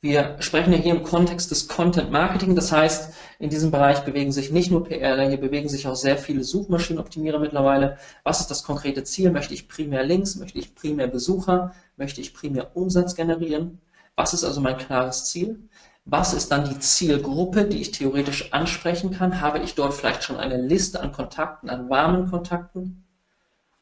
[0.02, 4.32] Wir sprechen ja hier im Kontext des Content Marketing, das heißt, in diesem Bereich bewegen
[4.32, 7.98] sich nicht nur PR, hier bewegen sich auch sehr viele Suchmaschinenoptimierer mittlerweile.
[8.24, 9.30] Was ist das konkrete Ziel?
[9.30, 10.38] Möchte ich primär Links?
[10.38, 11.74] Möchte ich primär Besucher?
[11.98, 13.82] Möchte ich primär Umsatz generieren?
[14.16, 15.68] Was ist also mein klares Ziel?
[16.12, 19.42] Was ist dann die Zielgruppe, die ich theoretisch ansprechen kann?
[19.42, 23.04] Habe ich dort vielleicht schon eine Liste an Kontakten, an warmen Kontakten?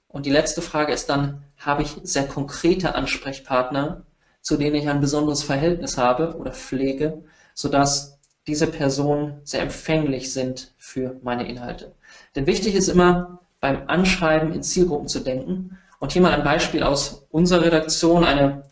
[0.10, 4.04] Und die letzte Frage ist dann, habe ich sehr konkrete Ansprechpartner,
[4.42, 10.74] zu denen ich ein besonderes Verhältnis habe oder pflege, sodass diese Personen sehr empfänglich sind
[10.78, 11.94] für meine Inhalte.
[12.36, 15.78] Denn wichtig ist immer, beim Anschreiben in Zielgruppen zu denken.
[16.00, 18.66] Und hier mal ein Beispiel aus unserer Redaktion, eine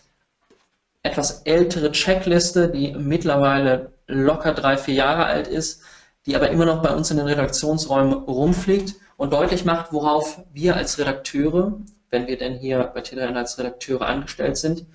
[1.06, 5.82] etwas ältere Checkliste, die mittlerweile locker drei, vier Jahre alt ist,
[6.26, 10.76] die aber immer noch bei uns in den Redaktionsräumen rumfliegt und deutlich macht, worauf wir
[10.76, 11.74] als Redakteure,
[12.10, 14.86] wenn wir denn hier bei Telegram als Redakteure angestellt sind,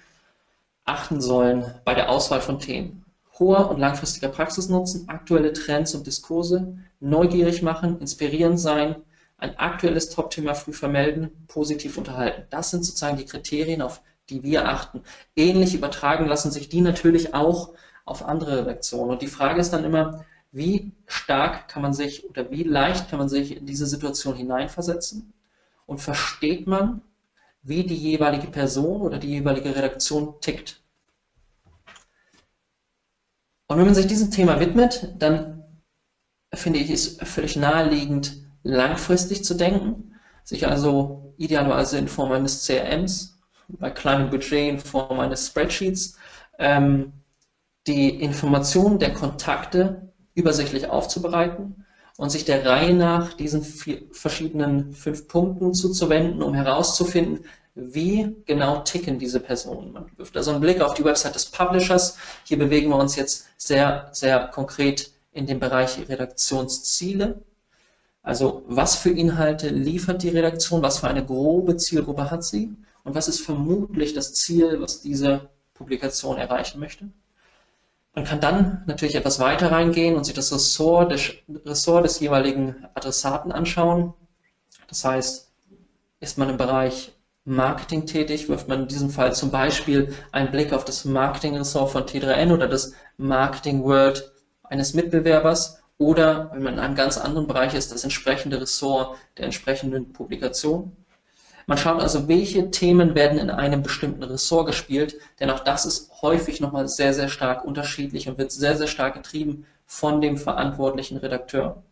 [0.85, 3.05] achten sollen bei der Auswahl von Themen.
[3.39, 8.97] Hoher und langfristiger Praxisnutzen, aktuelle Trends und Diskurse, neugierig machen, inspirierend sein,
[9.39, 12.43] ein aktuelles Top-Thema früh vermelden, positiv unterhalten.
[12.51, 15.03] Das sind sozusagen die Kriterien, auf die wir achten.
[15.37, 19.11] Ähnlich übertragen lassen sich die natürlich auch auf andere Redaktionen.
[19.11, 23.19] Und die Frage ist dann immer, wie stark kann man sich oder wie leicht kann
[23.19, 25.33] man sich in diese Situation hineinversetzen
[25.87, 27.03] und versteht man,
[27.63, 30.83] wie die jeweilige Person oder die jeweilige Redaktion tickt.
[33.69, 35.63] Und wenn man sich diesem Thema widmet, dann
[36.53, 43.40] finde ich es völlig naheliegend, langfristig zu denken, sich also idealerweise in Form eines CRMs,
[43.79, 46.17] bei kleinem Budget in Form eines Spreadsheets,
[46.59, 47.13] ähm,
[47.87, 55.27] die Informationen der Kontakte übersichtlich aufzubereiten und sich der Reihe nach diesen vier verschiedenen fünf
[55.29, 59.93] Punkten zuzuwenden, um herauszufinden, wie genau ticken diese Personen.
[59.93, 62.19] Man wirft also einen Blick auf die Website des Publishers.
[62.45, 67.41] Hier bewegen wir uns jetzt sehr, sehr konkret in dem Bereich Redaktionsziele.
[68.23, 73.15] Also was für Inhalte liefert die Redaktion, was für eine grobe Zielgruppe hat sie und
[73.15, 77.11] was ist vermutlich das Ziel, was diese Publikation erreichen möchte.
[78.15, 81.33] Man kann dann natürlich etwas weiter reingehen und sich das Ressort des,
[81.65, 84.13] Ressort des jeweiligen Adressaten anschauen.
[84.89, 85.51] Das heißt,
[86.19, 87.13] ist man im Bereich
[87.45, 92.05] Marketing tätig, wirft man in diesem Fall zum Beispiel einen Blick auf das Marketing-Ressort von
[92.05, 94.31] T3N oder das Marketing World
[94.65, 99.47] eines Mitbewerbers oder, wenn man in einem ganz anderen Bereich ist, das entsprechende Ressort der
[99.47, 100.97] entsprechenden Publikation.
[101.67, 106.11] Man schaut also, welche Themen werden in einem bestimmten Ressort gespielt, denn auch das ist
[106.23, 111.19] häufig nochmal sehr, sehr stark unterschiedlich und wird sehr, sehr stark getrieben von dem verantwortlichen
[111.19, 111.83] Redakteur.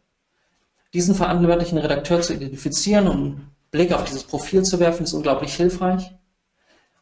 [0.95, 5.55] Diesen verantwortlichen Redakteur zu identifizieren und einen Blick auf dieses Profil zu werfen, ist unglaublich
[5.55, 6.13] hilfreich.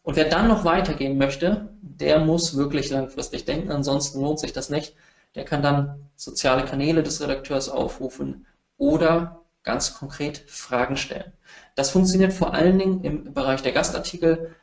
[0.03, 4.71] Und wer dann noch weitergehen möchte, der muss wirklich langfristig denken, ansonsten lohnt sich das
[4.71, 4.95] nicht.
[5.35, 8.47] Der kann dann soziale Kanäle des Redakteurs aufrufen
[8.79, 11.33] oder ganz konkret Fragen stellen.
[11.77, 14.57] Das funktioniert vor allen Dingen im Bereich der Gastartikel.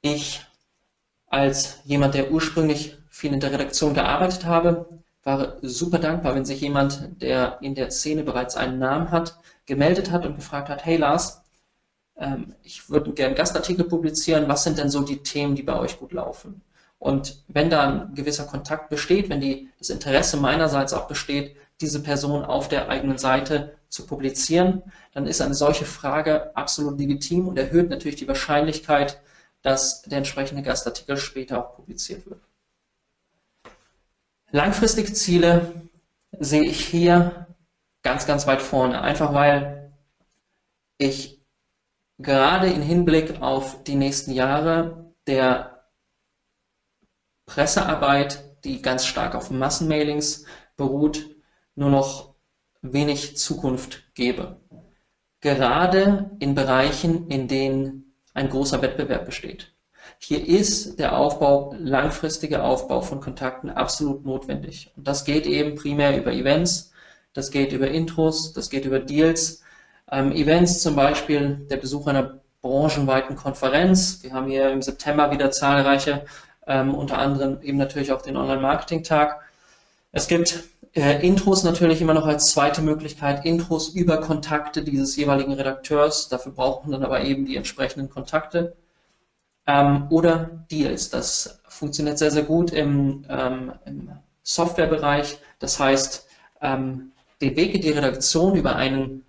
[0.00, 0.44] Ich
[1.28, 4.86] als jemand, der ursprünglich viel in der Redaktion gearbeitet habe,
[5.24, 10.10] war super dankbar, wenn sich jemand, der in der Szene bereits einen Namen hat, gemeldet
[10.10, 11.42] hat und gefragt hat, hey Lars,
[12.18, 15.98] ähm, ich würde gerne Gastartikel publizieren, was sind denn so die Themen, die bei euch
[15.98, 16.62] gut laufen?
[16.98, 22.02] Und wenn da ein gewisser Kontakt besteht, wenn die, das Interesse meinerseits auch besteht, diese
[22.02, 27.58] Person auf der eigenen Seite zu publizieren, dann ist eine solche Frage absolut legitim und
[27.58, 29.20] erhöht natürlich die Wahrscheinlichkeit,
[29.60, 32.40] dass der entsprechende Gastartikel später auch publiziert wird.
[34.50, 35.90] Langfristige Ziele
[36.38, 37.46] sehe ich hier
[38.02, 39.92] ganz, ganz weit vorne, einfach weil
[40.96, 41.42] ich
[42.18, 45.84] gerade im Hinblick auf die nächsten Jahre der
[47.44, 51.36] Pressearbeit, die ganz stark auf Massenmailings beruht,
[51.74, 52.31] nur noch
[52.82, 54.56] wenig Zukunft gebe.
[55.40, 59.72] Gerade in Bereichen, in denen ein großer Wettbewerb besteht.
[60.18, 64.92] Hier ist der Aufbau, langfristige Aufbau von Kontakten absolut notwendig.
[64.96, 66.92] Und das geht eben primär über Events,
[67.32, 69.62] das geht über Intros, das geht über Deals.
[70.10, 74.22] Ähm, Events zum Beispiel, der Besuch einer branchenweiten Konferenz.
[74.22, 76.24] Wir haben hier im September wieder zahlreiche,
[76.66, 79.40] ähm, unter anderem eben natürlich auch den Online-Marketing-Tag.
[80.12, 85.54] Es gibt äh, Intros natürlich immer noch als zweite Möglichkeit, Intros über Kontakte dieses jeweiligen
[85.54, 86.28] Redakteurs.
[86.28, 88.76] Dafür braucht man dann aber eben die entsprechenden Kontakte.
[89.66, 91.08] Ähm, oder Deals.
[91.10, 94.10] Das funktioniert sehr, sehr gut im, ähm, im
[94.42, 95.38] Softwarebereich.
[95.60, 96.26] Das heißt,
[96.60, 99.24] ähm, den Weg in die Redaktion über einen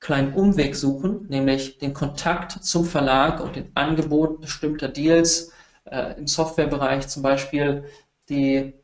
[0.00, 5.52] kleinen Umweg suchen, nämlich den Kontakt zum Verlag und den Angebot bestimmter Deals
[5.84, 7.84] äh, im Softwarebereich, zum Beispiel
[8.28, 8.74] die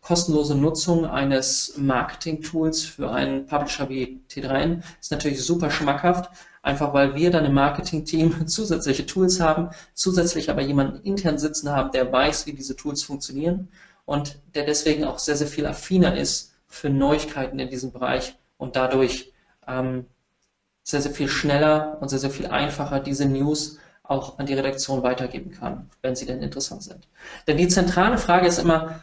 [0.00, 6.30] kostenlose Nutzung eines Marketing-Tools für einen Publisher wie T3N ist natürlich super schmackhaft,
[6.62, 11.90] einfach weil wir dann im Marketing-Team zusätzliche Tools haben, zusätzlich aber jemanden intern sitzen haben,
[11.90, 13.68] der weiß, wie diese Tools funktionieren
[14.04, 18.76] und der deswegen auch sehr, sehr viel affiner ist für Neuigkeiten in diesem Bereich und
[18.76, 19.32] dadurch
[19.66, 20.06] ähm,
[20.84, 25.02] sehr, sehr viel schneller und sehr, sehr viel einfacher diese News auch an die Redaktion
[25.02, 27.08] weitergeben kann, wenn sie denn interessant sind.
[27.46, 29.02] Denn die zentrale Frage ist immer,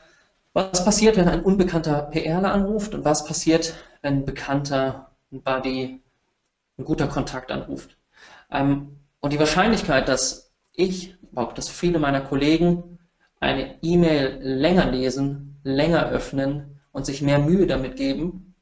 [0.55, 6.01] was passiert, wenn ein unbekannter PRler anruft und was passiert, wenn ein bekannter, ein Buddy,
[6.77, 7.97] ein guter Kontakt anruft?
[8.49, 12.99] Ähm, und die Wahrscheinlichkeit, dass ich, aber auch dass viele meiner Kollegen
[13.41, 18.55] eine E-Mail länger lesen, länger öffnen und sich mehr Mühe damit geben,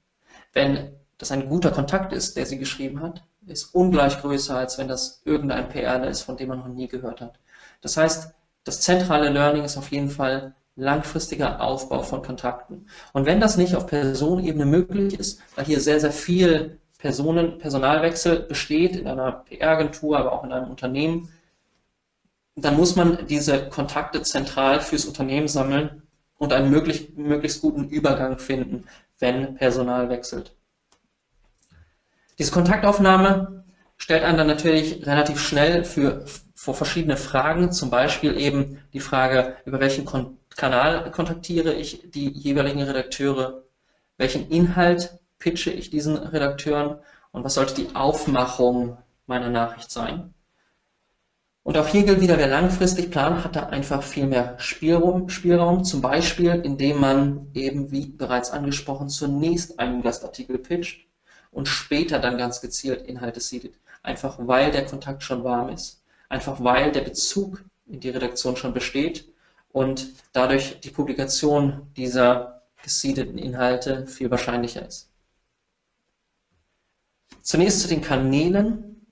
[0.51, 4.87] wenn das ein guter Kontakt ist, der sie geschrieben hat, ist ungleich größer, als wenn
[4.87, 7.39] das irgendein PRler ist, von dem man noch nie gehört hat.
[7.81, 12.87] Das heißt, das zentrale Learning ist auf jeden Fall, langfristiger Aufbau von Kontakten.
[13.13, 18.39] Und wenn das nicht auf Personenebene möglich ist, weil hier sehr, sehr viel Personen, Personalwechsel
[18.39, 21.29] besteht in einer PR-Agentur, aber auch in einem Unternehmen,
[22.55, 26.03] dann muss man diese Kontakte zentral fürs Unternehmen sammeln
[26.37, 28.85] und einen möglich, möglichst guten Übergang finden,
[29.19, 30.55] wenn Personal wechselt.
[32.39, 33.63] Diese Kontaktaufnahme
[33.97, 39.55] stellt einen dann natürlich relativ schnell für, vor verschiedene Fragen, zum Beispiel eben die Frage,
[39.65, 43.63] über welchen Kon Kanal kontaktiere ich die jeweiligen Redakteure,
[44.17, 46.99] welchen Inhalt pitche ich diesen Redakteuren
[47.31, 50.33] und was sollte die Aufmachung meiner Nachricht sein.
[51.63, 55.85] Und auch hier gilt wieder, wer langfristig plant, hat da einfach viel mehr Spielraum, Spielraum,
[55.85, 61.07] zum Beispiel indem man eben, wie bereits angesprochen, zunächst einen Gastartikel pitcht
[61.51, 63.75] und später dann ganz gezielt Inhalte seedet.
[64.01, 66.03] Einfach weil der Kontakt schon warm ist.
[66.27, 69.32] Einfach weil der Bezug in die Redaktion schon besteht
[69.73, 75.09] und dadurch die Publikation dieser gesiedeten Inhalte viel wahrscheinlicher ist.
[77.41, 79.05] Zunächst zu den Kanälen.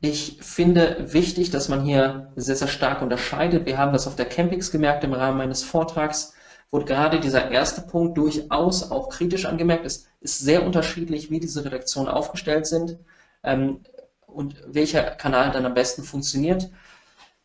[0.00, 3.66] Ich finde wichtig, dass man hier sehr, sehr stark unterscheidet.
[3.66, 6.34] Wir haben das auf der Campix gemerkt im Rahmen meines Vortrags,
[6.70, 9.86] wurde gerade dieser erste Punkt durchaus auch kritisch angemerkt.
[9.86, 12.98] Es ist sehr unterschiedlich, wie diese Redaktionen aufgestellt sind
[13.42, 13.80] ähm,
[14.26, 16.70] und welcher Kanal dann am besten funktioniert.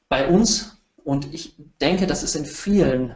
[0.10, 3.16] Bei uns und ich denke, das ist in vielen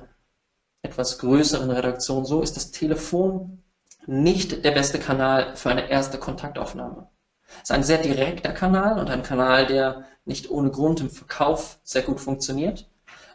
[0.82, 3.64] etwas größeren Redaktionen so, ist das Telefon
[4.06, 7.10] nicht der beste Kanal für eine erste Kontaktaufnahme.
[7.48, 11.80] Es ist ein sehr direkter Kanal und ein Kanal, der nicht ohne Grund im Verkauf
[11.84, 12.88] sehr gut funktioniert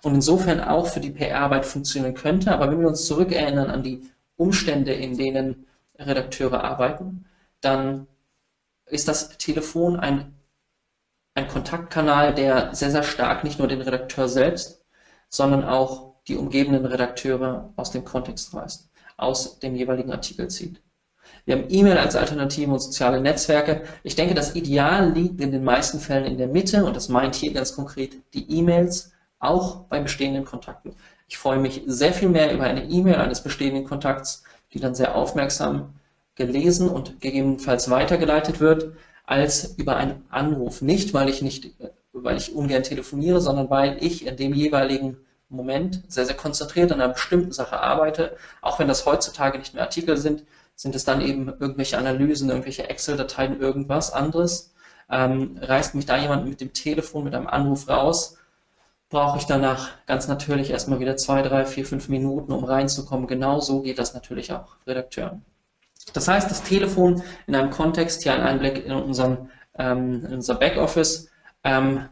[0.02, 2.52] und insofern auch für die PR-Arbeit funktionieren könnte.
[2.52, 5.66] Aber wenn wir uns zurückerinnern an die Umstände, in denen
[5.98, 7.26] Redakteure arbeiten,
[7.60, 8.06] dann
[8.86, 10.34] ist das Telefon ein
[11.34, 14.84] ein Kontaktkanal, der sehr, sehr stark nicht nur den Redakteur selbst,
[15.28, 20.80] sondern auch die umgebenden Redakteure aus dem Kontext reißt, aus dem jeweiligen Artikel zieht.
[21.44, 23.82] Wir haben E-Mail als Alternative und soziale Netzwerke.
[24.02, 27.34] Ich denke, das Ideal liegt in den meisten Fällen in der Mitte und das meint
[27.34, 30.94] hier ganz konkret die E-Mails, auch bei bestehenden Kontakten.
[31.26, 35.16] Ich freue mich sehr viel mehr über eine E-Mail eines bestehenden Kontakts, die dann sehr
[35.16, 35.94] aufmerksam
[36.36, 38.92] gelesen und gegebenenfalls weitergeleitet wird,
[39.24, 40.82] als über einen Anruf.
[40.82, 41.70] Nicht, weil ich nicht,
[42.12, 45.16] weil ich ungern telefoniere, sondern weil ich in dem jeweiligen
[45.48, 49.82] Moment sehr, sehr konzentriert an einer bestimmten Sache arbeite, auch wenn das heutzutage nicht mehr
[49.84, 50.44] Artikel sind,
[50.76, 54.72] Sind es dann eben irgendwelche Analysen, irgendwelche Excel-Dateien, irgendwas anderes?
[55.10, 58.38] Ähm, reißt mich da jemand mit dem Telefon, mit einem Anruf raus?
[59.10, 63.26] Brauche ich danach ganz natürlich erstmal wieder zwei, drei, vier, fünf Minuten, um reinzukommen.
[63.28, 65.44] Genau so geht das natürlich auch Redakteuren.
[66.12, 70.54] Das heißt, das Telefon in einem Kontext, hier ein Einblick in, unseren, ähm, in unser
[70.54, 71.28] Backoffice,
[71.64, 72.08] ähm,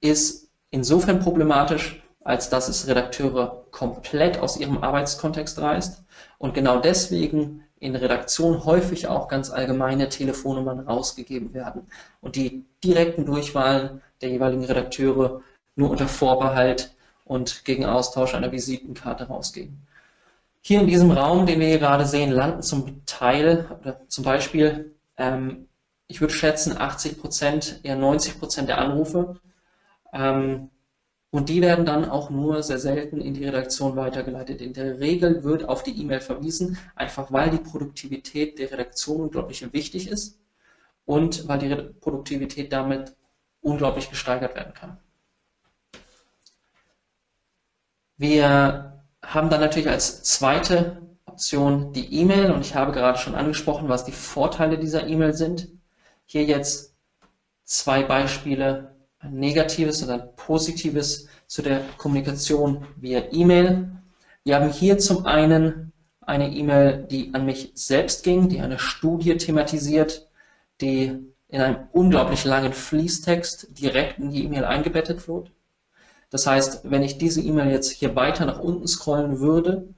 [0.00, 6.02] ist insofern problematisch, als dass es Redakteure komplett aus ihrem Arbeitskontext reißt
[6.38, 11.86] und genau deswegen in Redaktion häufig auch ganz allgemeine Telefonnummern rausgegeben werden
[12.20, 15.42] und die direkten Durchwahlen der jeweiligen Redakteure
[15.76, 19.86] nur unter Vorbehalt und gegen Austausch einer Visitenkarte rausgehen.
[20.68, 24.94] Hier in diesem Raum, den wir hier gerade sehen, landen zum Teil oder zum Beispiel,
[25.16, 25.66] ähm,
[26.08, 29.40] ich würde schätzen, 80 Prozent, eher 90 Prozent der Anrufe.
[30.12, 30.68] Ähm,
[31.30, 34.60] und die werden dann auch nur sehr selten in die Redaktion weitergeleitet.
[34.60, 39.72] In der Regel wird auf die E-Mail verwiesen, einfach weil die Produktivität der Redaktion unglaublich
[39.72, 40.38] wichtig ist
[41.06, 43.16] und weil die Produktivität damit
[43.62, 44.98] unglaublich gesteigert werden kann.
[48.18, 48.97] Wir
[49.28, 54.04] haben dann natürlich als zweite Option die E-Mail und ich habe gerade schon angesprochen, was
[54.04, 55.68] die Vorteile dieser E-Mail sind.
[56.24, 56.94] Hier jetzt
[57.64, 63.90] zwei Beispiele, ein negatives und ein positives zu der Kommunikation via E-Mail.
[64.44, 69.36] Wir haben hier zum einen eine E-Mail, die an mich selbst ging, die eine Studie
[69.36, 70.26] thematisiert,
[70.80, 71.18] die
[71.48, 75.50] in einem unglaublich langen Fließtext direkt in die E-Mail eingebettet wird.
[76.30, 79.88] Das heißt, wenn ich diese E-Mail jetzt hier weiter nach unten scrollen würde,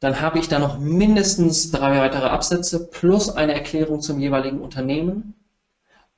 [0.00, 5.34] dann habe ich da noch mindestens drei weitere Absätze plus eine Erklärung zum jeweiligen Unternehmen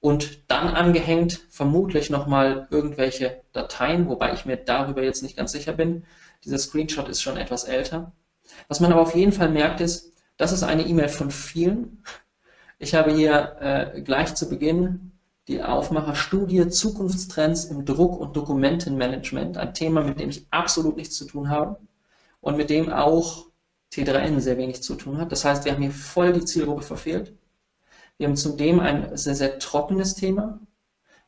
[0.01, 5.73] und dann angehängt vermutlich nochmal irgendwelche Dateien, wobei ich mir darüber jetzt nicht ganz sicher
[5.73, 6.05] bin.
[6.45, 8.13] Dieser Screenshot ist schon etwas älter.
[8.69, 12.03] Was man aber auf jeden Fall merkt ist, das ist eine E-Mail von vielen.
[12.79, 15.14] Ich habe hier äh, gleich zu Beginn
[15.49, 21.27] die Aufmacherstudie Zukunftstrends im Druck- und Dokumentenmanagement, ein Thema, mit dem ich absolut nichts zu
[21.27, 21.79] tun habe
[22.41, 23.47] und mit dem auch
[23.93, 25.33] T3N sehr wenig zu tun hat.
[25.33, 27.37] Das heißt, wir haben hier voll die Zielgruppe verfehlt.
[28.17, 30.61] Wir haben zudem ein sehr, sehr trockenes Thema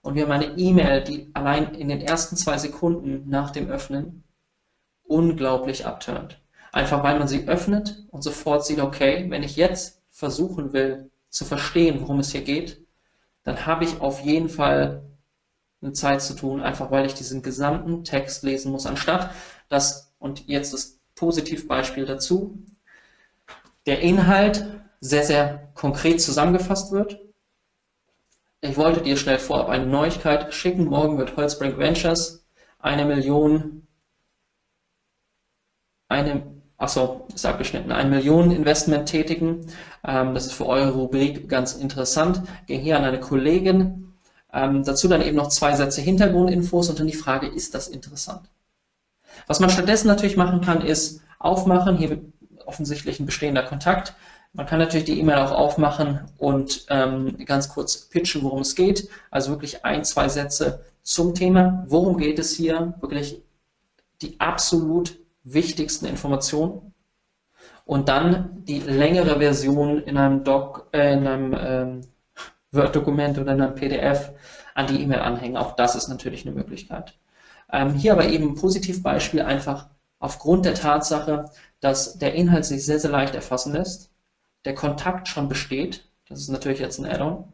[0.03, 4.25] und wir haben eine E-Mail, die allein in den ersten zwei Sekunden nach dem Öffnen
[5.05, 6.41] unglaublich abturnt.
[6.73, 11.45] Einfach weil man sie öffnet und sofort sieht, okay, wenn ich jetzt versuchen will zu
[11.45, 12.86] verstehen, worum es hier geht,
[13.47, 15.03] dann habe ich auf jeden Fall
[15.81, 19.31] eine Zeit zu tun, einfach weil ich diesen gesamten Text lesen muss, anstatt
[19.69, 22.59] dass, und jetzt das Positivbeispiel dazu,
[23.87, 24.67] der Inhalt
[25.01, 27.21] sehr, sehr konkret zusammengefasst wird.
[28.63, 30.85] Ich wollte dir schnell vorab eine Neuigkeit schicken.
[30.85, 32.45] Morgen wird Holzbrink Ventures
[32.81, 33.87] eine Million,
[36.09, 39.67] eine achso, ist abgeschnitten, ein Millionen Investment tätigen.
[40.05, 42.43] Ähm, das ist für eure Rubrik ganz interessant.
[42.67, 44.15] Ging hier an eine Kollegin.
[44.53, 48.49] Ähm, dazu dann eben noch zwei Sätze Hintergrundinfos und dann die Frage, ist das interessant?
[49.47, 51.97] Was man stattdessen natürlich machen kann, ist aufmachen.
[51.97, 52.19] Hier
[52.65, 54.15] offensichtlich ein bestehender Kontakt.
[54.53, 59.09] Man kann natürlich die E-Mail auch aufmachen und ähm, ganz kurz pitchen, worum es geht.
[59.31, 61.85] Also wirklich ein, zwei Sätze zum Thema.
[61.89, 62.95] Worum geht es hier?
[63.01, 63.43] Wirklich
[64.23, 66.93] die absolut wichtigsten Informationen
[67.85, 72.01] und dann die längere Version in einem Doc, äh, in einem ähm,
[72.73, 74.33] Word-Dokument oder in einem PDF
[74.75, 75.57] an die E-Mail anhängen.
[75.57, 77.17] Auch das ist natürlich eine Möglichkeit.
[77.73, 79.89] Ähm, hier aber eben ein Positivbeispiel einfach
[80.19, 84.11] aufgrund der Tatsache, dass der Inhalt sich sehr, sehr leicht erfassen lässt,
[84.65, 87.45] der Kontakt schon besteht, das ist natürlich jetzt ein Add-on,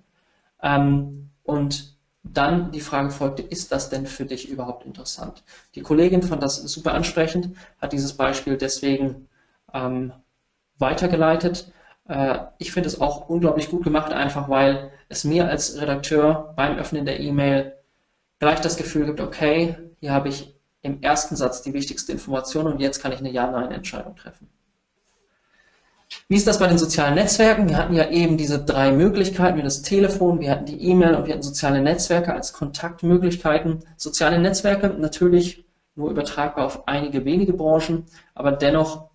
[0.62, 1.91] ähm, und
[2.24, 5.42] dann die Frage folgte, ist das denn für dich überhaupt interessant?
[5.74, 9.28] Die Kollegin fand das super ansprechend, hat dieses Beispiel deswegen
[9.74, 10.12] ähm,
[10.78, 11.72] weitergeleitet.
[12.08, 16.78] Äh, ich finde es auch unglaublich gut gemacht, einfach weil es mir als Redakteur beim
[16.78, 17.76] Öffnen der E-Mail
[18.38, 22.80] gleich das Gefühl gibt, okay, hier habe ich im ersten Satz die wichtigste Information und
[22.80, 24.48] jetzt kann ich eine Ja-Nein-Entscheidung treffen.
[26.28, 27.68] Wie ist das bei den sozialen Netzwerken?
[27.68, 31.26] Wir hatten ja eben diese drei Möglichkeiten, wir das Telefon, wir hatten die E-Mail und
[31.26, 33.84] wir hatten soziale Netzwerke als Kontaktmöglichkeiten.
[33.96, 39.10] Soziale Netzwerke natürlich nur übertragbar auf einige wenige Branchen, aber dennoch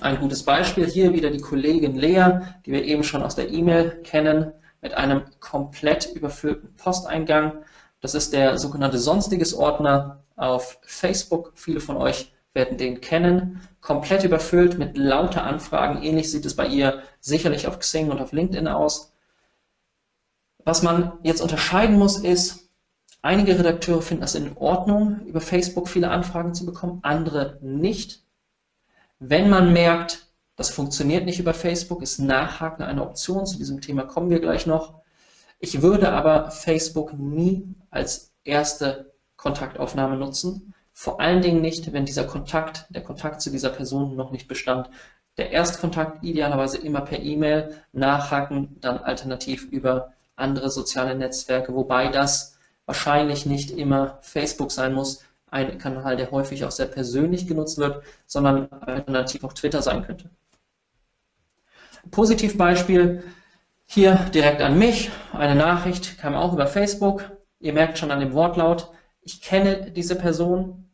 [0.00, 0.86] ein gutes Beispiel.
[0.86, 5.22] Hier wieder die Kollegin Lea, die wir eben schon aus der E-Mail kennen, mit einem
[5.40, 7.64] komplett überfüllten Posteingang.
[8.00, 11.52] Das ist der sogenannte Sonstiges Ordner auf Facebook.
[11.54, 16.02] Viele von euch werden den kennen, komplett überfüllt mit lauter Anfragen.
[16.02, 19.12] Ähnlich sieht es bei ihr sicherlich auf Xing und auf LinkedIn aus.
[20.64, 22.68] Was man jetzt unterscheiden muss, ist,
[23.22, 28.24] einige Redakteure finden das in Ordnung, über Facebook viele Anfragen zu bekommen, andere nicht.
[29.20, 30.26] Wenn man merkt,
[30.56, 33.46] Das funktioniert nicht über Facebook, ist Nachhaken eine Option.
[33.46, 35.02] Zu diesem Thema kommen wir gleich noch.
[35.58, 40.74] Ich würde aber Facebook nie als erste Kontaktaufnahme nutzen.
[40.98, 44.88] Vor allen Dingen nicht, wenn dieser Kontakt, der Kontakt zu dieser Person noch nicht bestand.
[45.36, 52.56] Der Erstkontakt idealerweise immer per E-Mail, nachhaken dann alternativ über andere soziale Netzwerke, wobei das
[52.86, 58.02] wahrscheinlich nicht immer Facebook sein muss, ein Kanal, der häufig auch sehr persönlich genutzt wird,
[58.24, 60.30] sondern alternativ auch Twitter sein könnte.
[62.10, 63.22] Positivbeispiel
[63.84, 65.10] hier direkt an mich.
[65.34, 67.30] Eine Nachricht kam auch über Facebook.
[67.60, 68.88] Ihr merkt schon an dem Wortlaut,
[69.20, 70.85] ich kenne diese Person.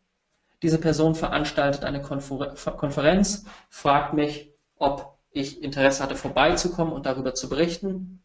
[0.62, 7.48] Diese Person veranstaltet eine Konferenz, fragt mich, ob ich Interesse hatte, vorbeizukommen und darüber zu
[7.48, 8.22] berichten.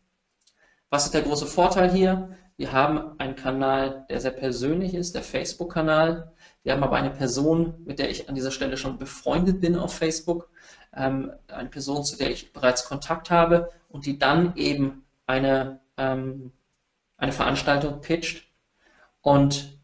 [0.89, 2.37] Was ist der große Vorteil hier?
[2.55, 6.33] Wir haben einen Kanal, der sehr persönlich ist, der Facebook-Kanal.
[6.63, 9.93] Wir haben aber eine Person, mit der ich an dieser Stelle schon befreundet bin auf
[9.93, 10.49] Facebook
[10.93, 16.51] ähm, eine Person, zu der ich bereits Kontakt habe und die dann eben eine, ähm,
[17.17, 18.47] eine Veranstaltung pitcht.
[19.21, 19.76] Und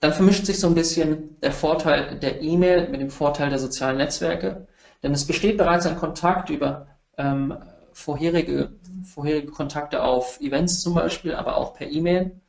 [0.00, 3.96] dann vermischt sich so ein bisschen der Vorteil der E-Mail mit dem Vorteil der sozialen
[3.96, 4.68] Netzwerke.
[5.02, 6.86] Denn es besteht bereits ein Kontakt über
[7.16, 7.56] ähm,
[7.92, 8.72] vorherige,
[9.04, 12.40] vorherige Kontakte auf Events zum Beispiel, aber auch per E-Mail.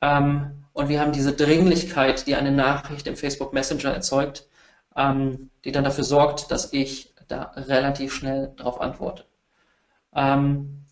[0.00, 4.48] Ähm, und wir haben diese Dringlichkeit, die eine Nachricht im Facebook Messenger erzeugt,
[4.96, 9.24] ähm, die dann dafür sorgt, dass ich da relativ schnell darauf antworte.
[10.14, 10.84] Ähm,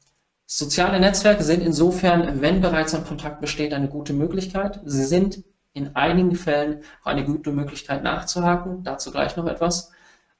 [0.47, 4.81] soziale Netzwerke sind insofern, wenn bereits ein Kontakt besteht, eine gute Möglichkeit.
[4.85, 5.45] Sie sind
[5.75, 9.91] in einigen Fällen auch eine gute Möglichkeit nachzuhaken, dazu gleich noch etwas.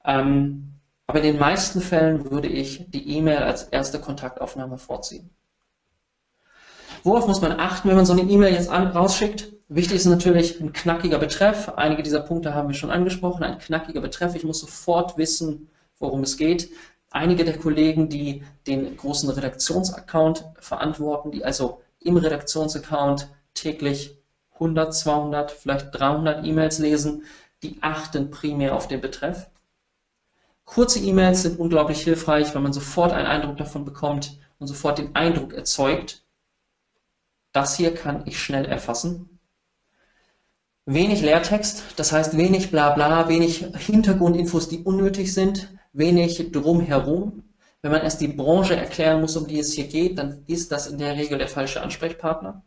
[0.05, 0.73] Ähm,
[1.07, 5.29] aber in den meisten Fällen würde ich die E-Mail als erste Kontaktaufnahme vorziehen.
[7.03, 9.51] Worauf muss man achten, wenn man so eine E-Mail jetzt an, rausschickt?
[9.67, 11.69] Wichtig ist natürlich ein knackiger Betreff.
[11.75, 13.43] Einige dieser Punkte haben wir schon angesprochen.
[13.43, 14.35] Ein knackiger Betreff.
[14.35, 15.69] Ich muss sofort wissen,
[15.99, 16.69] worum es geht.
[17.11, 24.17] Einige der Kollegen, die den großen Redaktionsaccount verantworten, die also im Redaktionsaccount täglich
[24.55, 27.23] 100, 200, vielleicht 300 E-Mails lesen,
[27.63, 29.49] die achten primär auf den Betreff.
[30.65, 35.15] Kurze E-Mails sind unglaublich hilfreich, weil man sofort einen Eindruck davon bekommt und sofort den
[35.15, 36.23] Eindruck erzeugt,
[37.51, 39.39] das hier kann ich schnell erfassen.
[40.85, 47.43] Wenig Leertext, das heißt wenig Blabla, wenig Hintergrundinfos, die unnötig sind, wenig drumherum.
[47.81, 50.87] Wenn man erst die Branche erklären muss, um die es hier geht, dann ist das
[50.87, 52.63] in der Regel der falsche Ansprechpartner.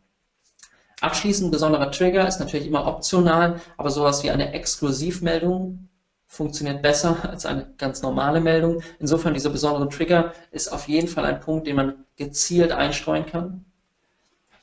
[1.01, 5.89] Abschließend besonderer Trigger ist natürlich immer optional, aber sowas wie eine Exklusivmeldung
[6.25, 8.81] funktioniert besser als eine ganz normale Meldung.
[8.99, 13.65] Insofern dieser besondere Trigger ist auf jeden Fall ein Punkt, den man gezielt einstreuen kann.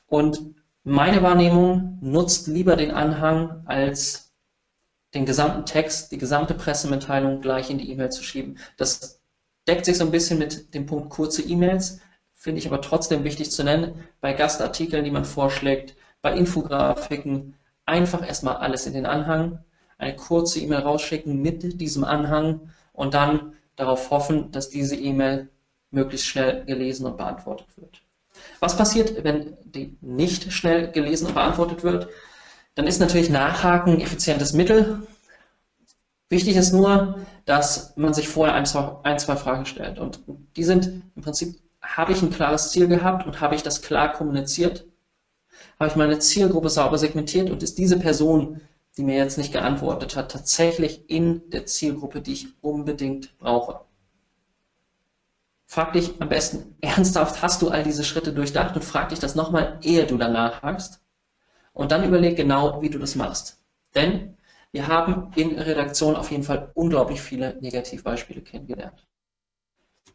[0.07, 4.31] Und meine Wahrnehmung nutzt lieber den Anhang, als
[5.15, 8.59] den gesamten Text, die gesamte Pressemitteilung gleich in die E-Mail zu schieben.
[8.77, 9.21] Das
[9.67, 12.01] deckt sich so ein bisschen mit dem Punkt kurze E-Mails,
[12.33, 14.03] finde ich aber trotzdem wichtig zu nennen.
[14.21, 17.53] Bei Gastartikeln, die man vorschlägt, bei Infografiken,
[17.85, 19.59] einfach erstmal alles in den Anhang,
[19.99, 25.49] eine kurze E-Mail rausschicken mit diesem Anhang und dann darauf hoffen, dass diese E-Mail
[25.91, 28.01] möglichst schnell gelesen und beantwortet wird.
[28.59, 32.07] Was passiert, wenn die nicht schnell gelesen und beantwortet wird?
[32.73, 35.05] Dann ist natürlich Nachhaken ein effizientes Mittel.
[36.29, 39.99] Wichtig ist nur, dass man sich vorher ein zwei, Fragen stellt.
[39.99, 40.21] Und
[40.55, 44.11] die sind im Prinzip, habe ich ein klares Ziel gehabt und habe ich das klar
[44.11, 44.85] kommuniziert?
[45.79, 48.61] Habe ich meine Zielgruppe sauber segmentiert und ist diese Person,
[48.97, 53.81] die mir jetzt nicht geantwortet hat, tatsächlich in der Zielgruppe, die ich unbedingt brauche?
[55.67, 59.35] Frag dich am besten ernsthaft, hast du all diese Schritte durchdacht und frag dich das
[59.35, 61.01] nochmal, ehe du danach hakst.
[61.73, 63.61] Und dann überleg genau, wie du das machst.
[63.95, 64.37] Denn
[64.71, 69.05] wir haben in Redaktion auf jeden Fall unglaublich viele Negativbeispiele kennengelernt.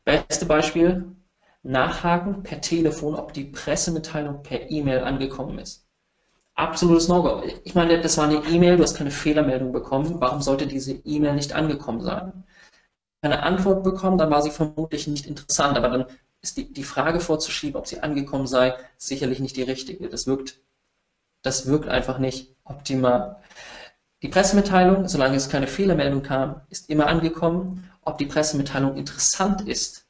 [0.05, 1.15] Beste Beispiel,
[1.63, 5.87] nachhaken per Telefon, ob die Pressemitteilung per E-Mail angekommen ist.
[6.55, 7.43] Absolutes No-Go.
[7.65, 10.21] Ich meine, das war eine E-Mail, du hast keine Fehlermeldung bekommen.
[10.21, 12.45] Warum sollte diese E-Mail nicht angekommen sein?
[13.23, 15.77] keine Antwort bekommen, dann war sie vermutlich nicht interessant.
[15.77, 16.07] Aber dann
[16.43, 20.09] ist die, die Frage vorzuschieben, ob sie angekommen sei, sicherlich nicht die richtige.
[20.09, 20.61] Das wirkt,
[21.43, 23.43] das wirkt einfach nicht optimal.
[24.23, 27.91] Die Pressemitteilung, solange es keine Fehlermeldung kam, ist immer angekommen.
[28.03, 30.07] Ob die Pressemitteilung interessant ist,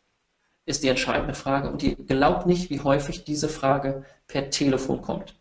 [0.70, 1.70] ist die entscheidende Frage.
[1.70, 5.34] Und ihr glaubt nicht, wie häufig diese Frage per Telefon kommt.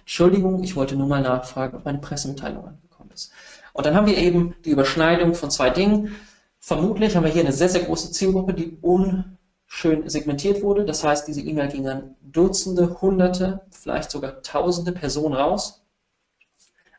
[0.00, 3.32] Entschuldigung, ich wollte nur mal nachfragen, ob meine Pressemitteilung angekommen ist.
[3.72, 6.16] Und dann haben wir eben die Überschneidung von zwei Dingen.
[6.58, 10.84] Vermutlich haben wir hier eine sehr, sehr große Zielgruppe, die unschön segmentiert wurde.
[10.84, 15.82] Das heißt, diese E-Mail ging an Dutzende, Hunderte, vielleicht sogar Tausende Personen raus.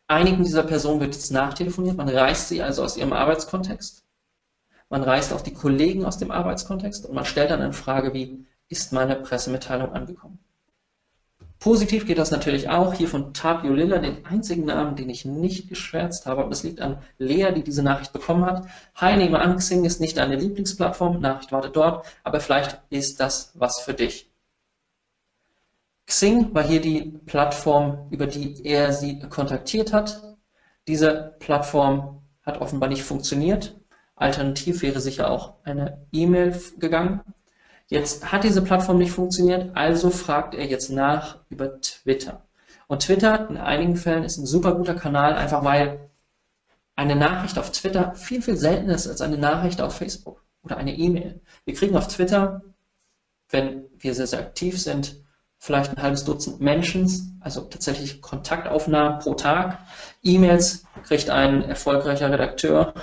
[0.07, 4.06] Einigen dieser Personen wird jetzt nachtelefoniert, man reißt sie also aus ihrem Arbeitskontext.
[4.89, 8.45] Man reist auf die Kollegen aus dem Arbeitskontext und man stellt dann eine Frage wie,
[8.69, 10.39] ist meine Pressemitteilung angekommen?
[11.59, 12.93] Positiv geht das natürlich auch.
[12.93, 16.41] Hier von Tapio Lilla, den einzigen Namen, den ich nicht geschwärzt habe.
[16.41, 18.67] Aber das liegt an Lea, die diese Nachricht bekommen hat.
[18.95, 21.19] Hi, nehme an, Xing ist nicht deine Lieblingsplattform.
[21.19, 22.05] Nachricht wartet dort.
[22.23, 24.29] Aber vielleicht ist das was für dich.
[26.05, 30.38] Xing war hier die Plattform, über die er sie kontaktiert hat.
[30.88, 33.76] Diese Plattform hat offenbar nicht funktioniert.
[34.18, 37.22] Alternativ wäre sicher auch eine E-Mail gegangen.
[37.88, 42.41] Jetzt hat diese Plattform nicht funktioniert, also fragt er jetzt nach über Twitter.
[42.88, 46.09] Und Twitter in einigen Fällen ist ein super guter Kanal, einfach weil
[46.95, 50.95] eine Nachricht auf Twitter viel, viel seltener ist als eine Nachricht auf Facebook oder eine
[50.95, 51.39] E-Mail.
[51.63, 52.61] Wir kriegen auf Twitter,
[53.49, 55.24] wenn wir sehr, sehr aktiv sind,
[55.59, 59.80] vielleicht ein halbes Dutzend Menschen, also tatsächlich Kontaktaufnahmen pro Tag.
[60.24, 62.93] E-Mails kriegt ein erfolgreicher Redakteur,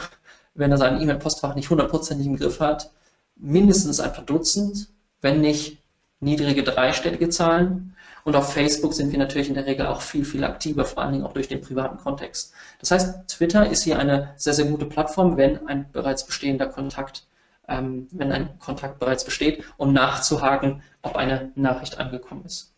[0.54, 2.90] wenn er seinen E-Mail-Postfach nicht hundertprozentig im Griff hat,
[3.36, 4.88] mindestens ein paar Dutzend,
[5.20, 5.78] wenn nicht
[6.20, 7.94] niedrige dreistellige Zahlen.
[8.24, 11.12] Und auf Facebook sind wir natürlich in der Regel auch viel, viel aktiver, vor allen
[11.12, 12.54] Dingen auch durch den privaten Kontext.
[12.80, 17.26] Das heißt, Twitter ist hier eine sehr, sehr gute Plattform, wenn ein bereits bestehender Kontakt,
[17.68, 22.72] ähm, wenn ein Kontakt bereits besteht, um nachzuhaken, ob eine Nachricht angekommen ist.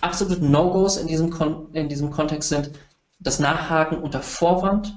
[0.00, 1.08] Absolute No-Gos in
[1.72, 2.70] in diesem Kontext sind
[3.18, 4.94] das Nachhaken unter Vorwand,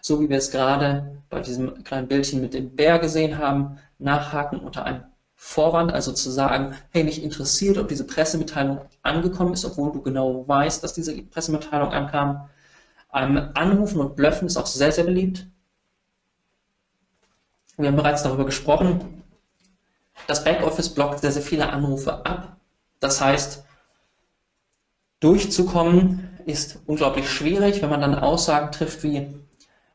[0.00, 4.60] so wie wir es gerade bei diesem kleinen Bildchen mit dem Bär gesehen haben, nachhaken
[4.60, 9.90] unter einem Vorwand, also zu sagen, hey, mich interessiert, ob diese Pressemitteilung angekommen ist, obwohl
[9.90, 12.48] du genau weißt, dass diese Pressemitteilung ankam.
[13.14, 15.46] Ähm, Anrufen und Blöffen ist auch sehr, sehr beliebt.
[17.78, 19.22] Wir haben bereits darüber gesprochen.
[20.26, 22.56] Das Backoffice blockt sehr, sehr viele Anrufe ab.
[23.00, 23.64] Das heißt,
[25.20, 29.26] durchzukommen ist unglaublich schwierig, wenn man dann Aussagen trifft wie,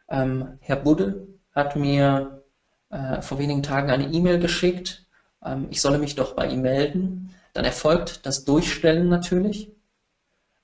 [0.10, 2.44] ähm, Herr Budde hat mir
[2.90, 5.06] äh, vor wenigen Tagen eine E-Mail geschickt,
[5.46, 7.34] ähm, ich solle mich doch bei ihm melden.
[7.54, 9.72] Dann erfolgt das Durchstellen natürlich.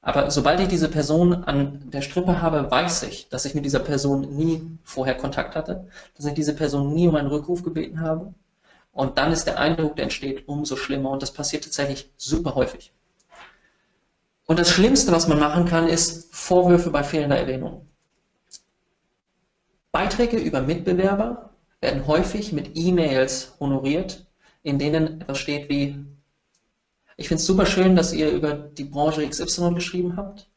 [0.02, 3.80] Aber sobald ich diese Person an der Strippe habe, weiß ich, dass ich mit dieser
[3.80, 8.34] Person nie vorher Kontakt hatte, dass ich diese Person nie um einen Rückruf gebeten habe.
[8.92, 11.12] Und dann ist der Eindruck, der entsteht, umso schlimmer.
[11.12, 12.92] Und das passiert tatsächlich super häufig.
[14.48, 17.88] Und das Schlimmste, was man machen kann, ist Vorwürfe bei fehlender Erwähnung.
[19.92, 21.50] Beiträge über Mitbewerber
[21.82, 24.26] werden häufig mit E-Mails honoriert,
[24.64, 26.06] in denen etwas steht wie,
[27.18, 30.50] ich finde es super schön, dass ihr über die Branche XY geschrieben habt,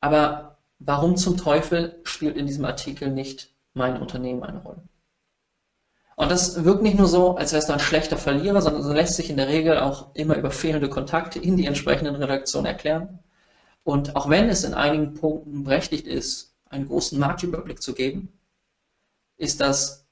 [0.00, 4.82] aber warum zum Teufel spielt in diesem Artikel nicht mein Unternehmen eine Rolle?
[6.16, 9.14] Und das wirkt nicht nur so, als wärst du ein schlechter Verlierer, sondern so lässt
[9.14, 13.20] sich in der Regel auch immer über fehlende Kontakte in die entsprechenden Redaktionen erklären.
[13.84, 18.32] Und auch wenn es in einigen Punkten berechtigt ist, einen großen Marktüberblick zu geben,
[19.38, 20.06] ist das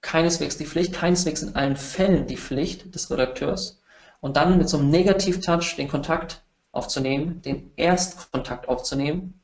[0.00, 3.80] keineswegs die Pflicht, keineswegs in allen Fällen die Pflicht des Redakteurs.
[4.20, 9.40] Und dann mit so einem Negativ-Touch den Kontakt aufzunehmen, den Erstkontakt aufzunehmen,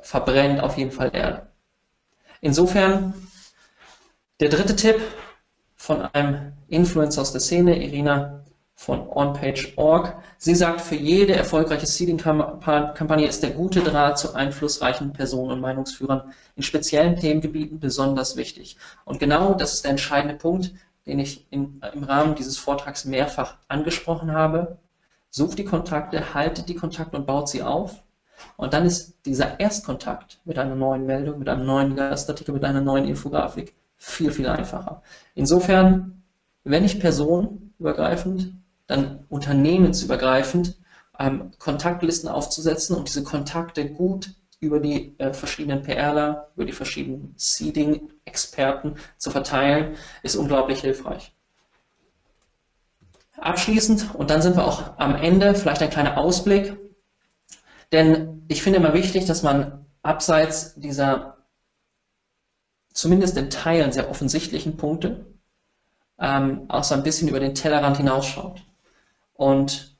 [0.00, 1.50] verbrennt auf jeden Fall Erde.
[2.40, 3.14] Insofern
[4.40, 5.00] der dritte Tipp
[5.76, 8.39] von einem Influencer aus der Szene, Irina
[8.80, 10.16] von OnPage.org.
[10.38, 16.32] Sie sagt, für jede erfolgreiche Seeding-Kampagne ist der gute Draht zu einflussreichen Personen und Meinungsführern
[16.56, 18.78] in speziellen Themengebieten besonders wichtig.
[19.04, 20.72] Und genau das ist der entscheidende Punkt,
[21.04, 24.78] den ich in, im Rahmen dieses Vortrags mehrfach angesprochen habe.
[25.28, 28.02] Sucht die Kontakte, haltet die Kontakte und baut sie auf.
[28.56, 32.80] Und dann ist dieser Erstkontakt mit einer neuen Meldung, mit einem neuen Gastartikel, mit einer
[32.80, 35.02] neuen Infografik viel, viel einfacher.
[35.34, 36.22] Insofern,
[36.64, 38.54] wenn ich personenübergreifend
[38.90, 40.76] dann unternehmensübergreifend
[41.18, 47.34] ähm, Kontaktlisten aufzusetzen und diese Kontakte gut über die äh, verschiedenen PRler, über die verschiedenen
[47.36, 51.32] Seeding-Experten zu verteilen, ist unglaublich hilfreich.
[53.38, 56.76] Abschließend, und dann sind wir auch am Ende, vielleicht ein kleiner Ausblick,
[57.92, 61.38] denn ich finde immer wichtig, dass man abseits dieser
[62.92, 65.24] zumindest in Teilen sehr offensichtlichen Punkte
[66.18, 68.62] ähm, auch so ein bisschen über den Tellerrand hinausschaut.
[69.40, 69.96] Und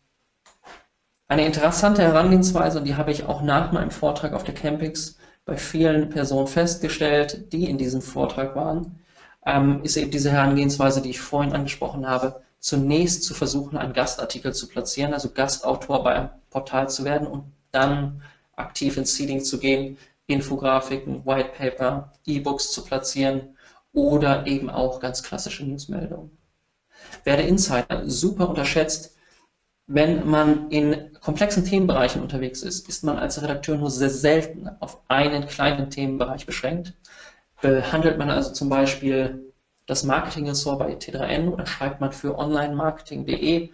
[1.27, 5.17] eine interessante Herangehensweise, und die habe ich auch nach meinem Vortrag auf der Campix
[5.47, 9.01] bei vielen Personen festgestellt, die in diesem Vortrag waren,
[9.47, 14.53] ähm, ist eben diese Herangehensweise, die ich vorhin angesprochen habe, zunächst zu versuchen, einen Gastartikel
[14.53, 18.21] zu platzieren, also Gastautor bei einem Portal zu werden und dann
[18.57, 23.57] aktiv ins Seeding zu gehen, Infografiken, White Paper, E-Books zu platzieren
[23.95, 26.37] oder eben auch ganz klassische Newsmeldungen.
[27.25, 29.17] Werde Insider super unterschätzt,
[29.93, 35.01] wenn man in komplexen Themenbereichen unterwegs ist, ist man als Redakteur nur sehr selten auf
[35.09, 36.95] einen kleinen Themenbereich beschränkt.
[37.61, 39.53] Behandelt man also zum Beispiel
[39.87, 43.71] das Marketing-Ressort bei T3N oder schreibt man für onlinemarketing.de,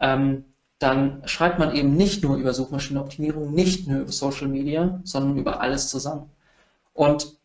[0.00, 0.44] ähm,
[0.78, 5.60] dann schreibt man eben nicht nur über Suchmaschinenoptimierung, nicht nur über Social Media, sondern über
[5.60, 6.30] alles zusammen.
[6.94, 7.36] Und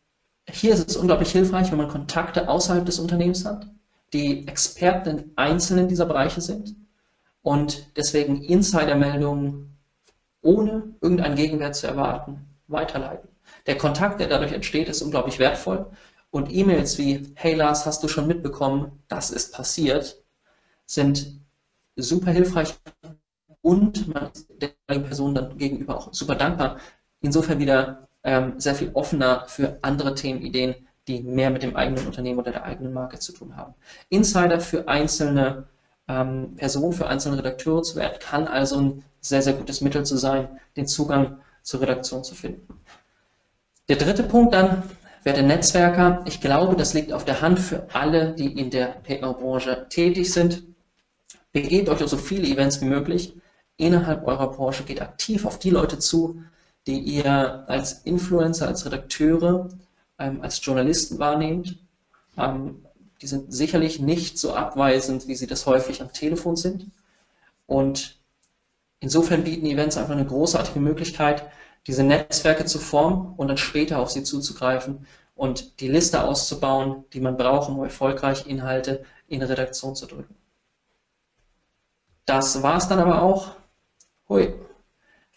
[0.50, 3.68] hier ist es unglaublich hilfreich, wenn man Kontakte außerhalb des Unternehmens hat,
[4.14, 6.76] die Experten in einzelnen dieser Bereiche sind
[7.46, 9.78] und deswegen Insidermeldungen
[10.42, 13.30] ohne irgendeinen Gegenwert zu erwarten weiterleiten.
[13.68, 15.86] Der Kontakt, der dadurch entsteht, ist unglaublich wertvoll
[16.32, 20.24] und E-Mails wie Hey Lars, hast du schon mitbekommen, das ist passiert,
[20.88, 21.40] sind
[21.96, 22.74] super hilfreich
[23.62, 26.80] und man ist der Person dann gegenüber auch super dankbar.
[27.22, 32.40] Insofern wieder ähm, sehr viel offener für andere Themenideen, die mehr mit dem eigenen Unternehmen
[32.40, 33.76] oder der eigenen Marke zu tun haben.
[34.10, 35.68] Insider für einzelne
[36.08, 40.18] ähm, Personen, für einzelne Redakteure zu werden, kann also ein sehr, sehr gutes Mittel zu
[40.18, 42.80] sein, den Zugang zur Redaktion zu finden.
[43.90, 44.84] Der dritte Punkt dann,
[45.24, 46.24] werte Netzwerker.
[46.26, 50.64] Ich glaube, das liegt auf der Hand für alle, die in der PR-Branche tätig sind.
[51.52, 53.34] Begebt euch auf so viele Events wie möglich
[53.78, 56.42] innerhalb eurer Branche, geht aktiv auf die Leute zu,
[56.88, 59.70] die ihr als Influencer, als Redakteure,
[60.20, 61.80] ähm, als Journalisten wahrnehmt.
[62.38, 62.85] Ähm,
[63.22, 66.92] die sind sicherlich nicht so abweisend, wie sie das häufig am Telefon sind.
[67.68, 68.20] Und
[69.00, 71.50] insofern bieten Events einfach eine großartige Möglichkeit,
[71.88, 75.06] diese Netzwerke zu formen und dann später auf sie zuzugreifen
[75.36, 80.36] und die Liste auszubauen, die man braucht, um erfolgreich Inhalte in Redaktion zu drücken.
[82.26, 83.56] Das war es dann aber auch.
[84.30, 84.54] Hui.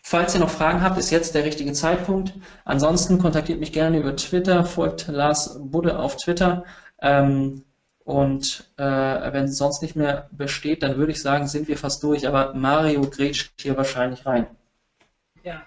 [0.02, 2.32] Falls ihr noch Fragen habt, ist jetzt der richtige Zeitpunkt.
[2.64, 6.64] Ansonsten kontaktiert mich gerne über Twitter, folgt Lars Budde auf Twitter.
[7.02, 7.64] Ähm,
[8.08, 12.02] und äh, wenn es sonst nicht mehr besteht, dann würde ich sagen, sind wir fast
[12.02, 12.26] durch.
[12.26, 14.46] Aber Mario grätscht hier wahrscheinlich rein.
[15.42, 15.60] Ja,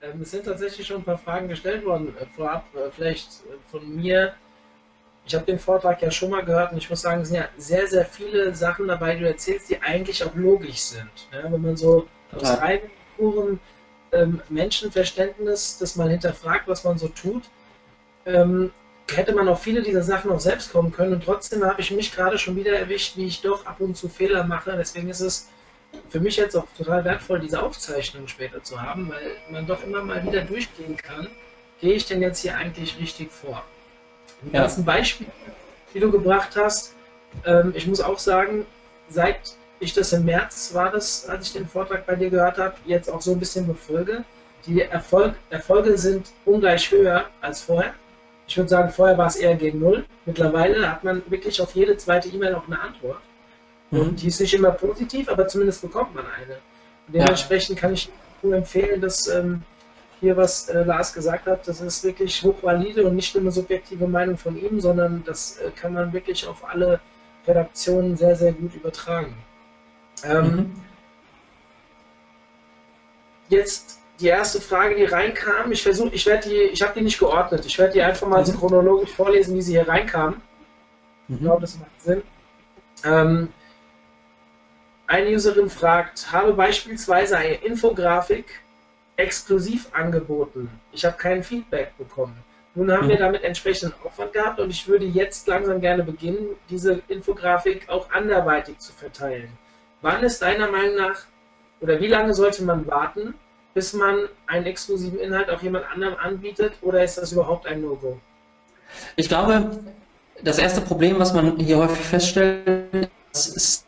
[0.00, 2.14] ähm, es sind tatsächlich schon ein paar Fragen gestellt worden.
[2.16, 4.34] Äh, vorab äh, vielleicht äh, von mir.
[5.26, 7.48] Ich habe den Vortrag ja schon mal gehört und ich muss sagen, es sind ja
[7.56, 11.10] sehr, sehr viele Sachen dabei, die du erzählst, die eigentlich auch logisch sind.
[11.32, 12.06] Ja, wenn man so
[12.36, 12.54] aus ja.
[12.54, 13.58] reinem puren
[14.12, 17.42] ähm, Menschenverständnis das mal hinterfragt, was man so tut,
[18.26, 18.70] ähm,
[19.12, 21.12] hätte man auf viele dieser Sachen auch selbst kommen können.
[21.12, 24.08] Und trotzdem habe ich mich gerade schon wieder erwischt, wie ich doch ab und zu
[24.08, 24.74] Fehler mache.
[24.76, 25.48] Deswegen ist es
[26.08, 30.02] für mich jetzt auch total wertvoll, diese Aufzeichnung später zu haben, weil man doch immer
[30.02, 31.28] mal wieder durchgehen kann,
[31.80, 33.62] gehe ich denn jetzt hier eigentlich richtig vor?
[34.42, 34.62] Die ja.
[34.62, 35.30] ganzen Beispiele,
[35.92, 36.94] die du gebracht hast,
[37.44, 38.66] ähm, ich muss auch sagen,
[39.08, 42.74] seit ich das im März war das, als ich den Vortrag bei dir gehört habe,
[42.86, 44.24] jetzt auch so ein bisschen befolge,
[44.66, 47.92] die Erfolg, Erfolge sind ungleich höher als vorher.
[48.46, 50.04] Ich würde sagen, vorher war es eher gegen Null.
[50.26, 53.20] Mittlerweile hat man wirklich auf jede zweite E-Mail auch eine Antwort.
[53.90, 54.00] Mhm.
[54.00, 56.58] Und die ist nicht immer positiv, aber zumindest bekommt man eine.
[57.06, 57.80] Und dementsprechend ja.
[57.80, 58.10] kann ich
[58.42, 59.62] nur empfehlen, dass ähm,
[60.20, 64.06] hier, was äh, Lars gesagt hat, das ist wirklich hochvalide und nicht nur eine subjektive
[64.06, 67.00] Meinung von ihm, sondern das äh, kann man wirklich auf alle
[67.46, 69.34] Redaktionen sehr, sehr gut übertragen.
[70.22, 70.82] Ähm, mhm.
[73.48, 75.72] Jetzt die erste Frage, die reinkam.
[75.72, 77.64] Ich versuche, ich werde die, ich habe die nicht geordnet.
[77.66, 78.46] Ich werde die einfach mal mhm.
[78.46, 80.40] so chronologisch vorlesen, wie sie hier reinkamen.
[81.28, 81.34] Mhm.
[81.34, 82.22] Ich glaube, das macht Sinn.
[83.04, 83.48] Ähm,
[85.06, 88.46] eine Userin fragt, habe beispielsweise eine Infografik
[89.16, 90.70] exklusiv angeboten.
[90.92, 92.36] Ich habe kein Feedback bekommen.
[92.74, 93.10] Nun haben mhm.
[93.10, 98.10] wir damit entsprechenden Aufwand gehabt und ich würde jetzt langsam gerne beginnen, diese Infografik auch
[98.10, 99.50] anderweitig zu verteilen.
[100.02, 101.26] Wann ist deiner Meinung nach
[101.80, 103.34] oder wie lange sollte man warten,
[103.74, 108.18] bis man einen exklusiven Inhalt auch jemand anderem anbietet oder ist das überhaupt ein No-Go?
[109.16, 109.78] Ich glaube,
[110.42, 113.84] das erste Problem, was man hier häufig feststellt, ist,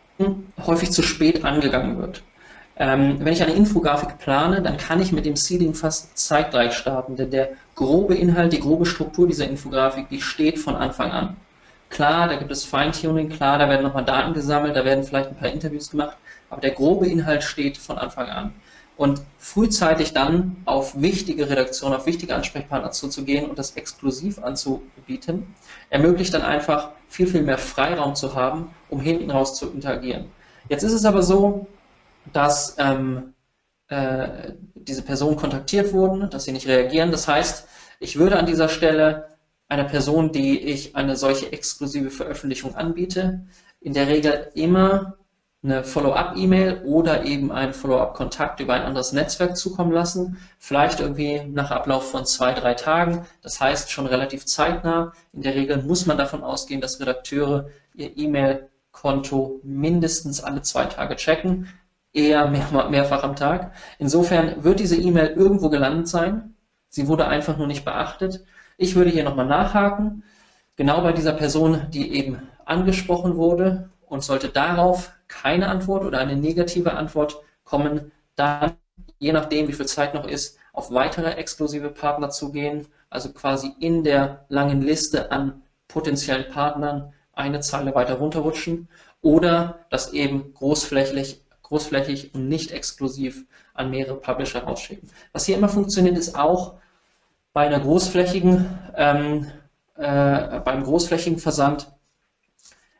[0.66, 2.22] häufig zu spät angegangen wird.
[2.78, 7.16] Ähm, wenn ich eine Infografik plane, dann kann ich mit dem Seeding fast zeitgleich starten,
[7.16, 11.37] denn der grobe Inhalt, die grobe Struktur dieser Infografik, die steht von Anfang an.
[11.89, 15.37] Klar, da gibt es Feintuning, klar, da werden nochmal Daten gesammelt, da werden vielleicht ein
[15.37, 16.16] paar Interviews gemacht,
[16.51, 18.53] aber der grobe Inhalt steht von Anfang an.
[18.97, 25.55] Und frühzeitig dann auf wichtige Redaktionen, auf wichtige Ansprechpartner zuzugehen und das exklusiv anzubieten,
[25.90, 30.30] ermöglicht dann einfach viel, viel mehr Freiraum zu haben, um hinten raus zu interagieren.
[30.68, 31.66] Jetzt ist es aber so,
[32.32, 33.34] dass ähm,
[33.88, 37.11] äh, diese Personen kontaktiert wurden, dass sie nicht reagieren.
[37.11, 37.68] Das heißt,
[38.01, 39.36] ich würde an dieser Stelle
[39.68, 43.47] einer Person, die ich eine solche exklusive Veröffentlichung anbiete,
[43.80, 45.16] in der Regel immer
[45.62, 50.38] eine Follow-up-E-Mail oder eben einen Follow-up-Kontakt über ein anderes Netzwerk zukommen lassen.
[50.59, 53.26] Vielleicht irgendwie nach Ablauf von zwei, drei Tagen.
[53.42, 55.12] Das heißt schon relativ zeitnah.
[55.32, 61.16] In der Regel muss man davon ausgehen, dass Redakteure ihr E-Mail-Konto mindestens alle zwei Tage
[61.16, 61.68] checken.
[62.12, 63.72] Eher mehr, mehrfach am Tag.
[63.98, 66.54] Insofern wird diese E-Mail irgendwo gelandet sein.
[66.88, 68.44] Sie wurde einfach nur nicht beachtet.
[68.78, 70.22] Ich würde hier nochmal nachhaken
[70.76, 76.36] genau bei dieser Person, die eben angesprochen wurde und sollte darauf keine Antwort oder eine
[76.36, 78.72] negative Antwort kommen, dann,
[79.18, 83.72] je nachdem, wie viel Zeit noch ist, auf weitere exklusive Partner zu gehen, also quasi
[83.80, 88.88] in der langen Liste an potenziellen Partnern eine Zeile weiter runterrutschen
[89.22, 93.44] oder das eben großflächig, großflächig und nicht exklusiv
[93.74, 95.11] an mehrere Publisher rausschicken.
[95.32, 96.74] Was hier immer funktioniert, ist auch
[97.52, 99.50] bei einer großflächigen, ähm,
[99.96, 101.90] äh, beim großflächigen Versand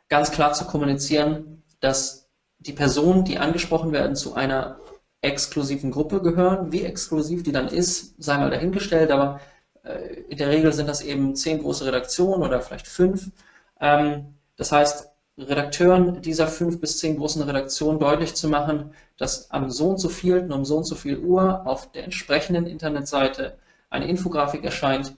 [0.09, 2.29] ganz klar zu kommunizieren, dass
[2.59, 4.79] die Personen, die angesprochen werden, zu einer
[5.21, 6.71] exklusiven Gruppe gehören.
[6.71, 9.39] Wie exklusiv die dann ist, sei mal dahingestellt, aber
[9.83, 13.31] äh, in der Regel sind das eben zehn große Redaktionen oder vielleicht fünf.
[13.79, 19.69] Ähm, das heißt, Redakteuren dieser fünf bis zehn großen Redaktionen deutlich zu machen, dass am
[19.69, 23.57] so und so vielten, um so und so viel Uhr auf der entsprechenden Internetseite
[23.91, 25.15] eine Infografik erscheint,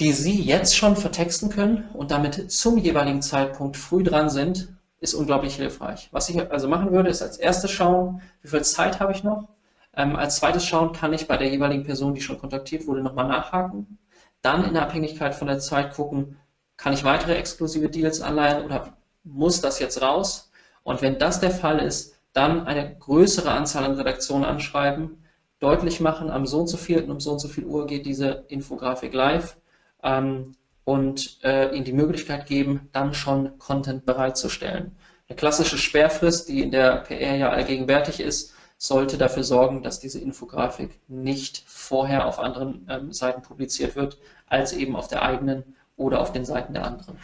[0.00, 4.68] die Sie jetzt schon vertexten können und damit zum jeweiligen Zeitpunkt früh dran sind,
[5.00, 6.08] ist unglaublich hilfreich.
[6.12, 9.48] Was ich also machen würde, ist als erstes schauen, wie viel Zeit habe ich noch.
[9.96, 13.26] Ähm, als zweites schauen, kann ich bei der jeweiligen Person, die schon kontaktiert wurde, nochmal
[13.26, 13.98] nachhaken.
[14.42, 16.36] Dann in Abhängigkeit von der Zeit gucken,
[16.76, 20.50] kann ich weitere exklusive Deals anleihen oder muss das jetzt raus?
[20.84, 25.24] Und wenn das der Fall ist, dann eine größere Anzahl an Redaktionen anschreiben,
[25.58, 28.44] deutlich machen, am so und so viel um so und so viel Uhr geht diese
[28.46, 29.56] Infografik live
[30.02, 34.96] ähm, und äh, ihnen die Möglichkeit geben, dann schon Content bereitzustellen.
[35.28, 40.20] Eine klassische Sperrfrist, die in der PR ja allgegenwärtig ist, sollte dafür sorgen, dass diese
[40.20, 46.20] Infografik nicht vorher auf anderen ähm, Seiten publiziert wird, als eben auf der eigenen oder
[46.20, 47.18] auf den Seiten der anderen.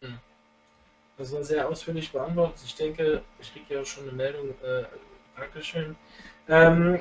[0.00, 0.18] Hm.
[1.18, 2.62] Das war sehr ausführlich beantwortet.
[2.64, 4.50] Ich denke, ich kriege ja schon eine Meldung.
[4.62, 4.84] Äh,
[5.36, 5.96] Dankeschön.
[6.48, 7.00] Ähm,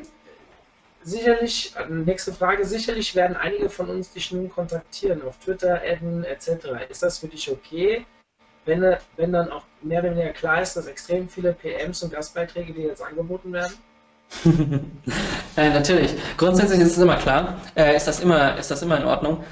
[1.08, 6.50] sicherlich, nächste Frage, sicherlich werden einige von uns dich nun kontaktieren, auf Twitter, adden, etc.
[6.90, 8.06] Ist das für dich okay,
[8.66, 12.74] wenn, wenn dann auch mehr oder weniger klar ist, dass extrem viele PMs und Gastbeiträge
[12.74, 13.74] dir jetzt angeboten werden?
[15.56, 16.14] äh, natürlich.
[16.36, 19.44] Grundsätzlich ist es immer klar, äh, ist, das immer, ist das immer in Ordnung.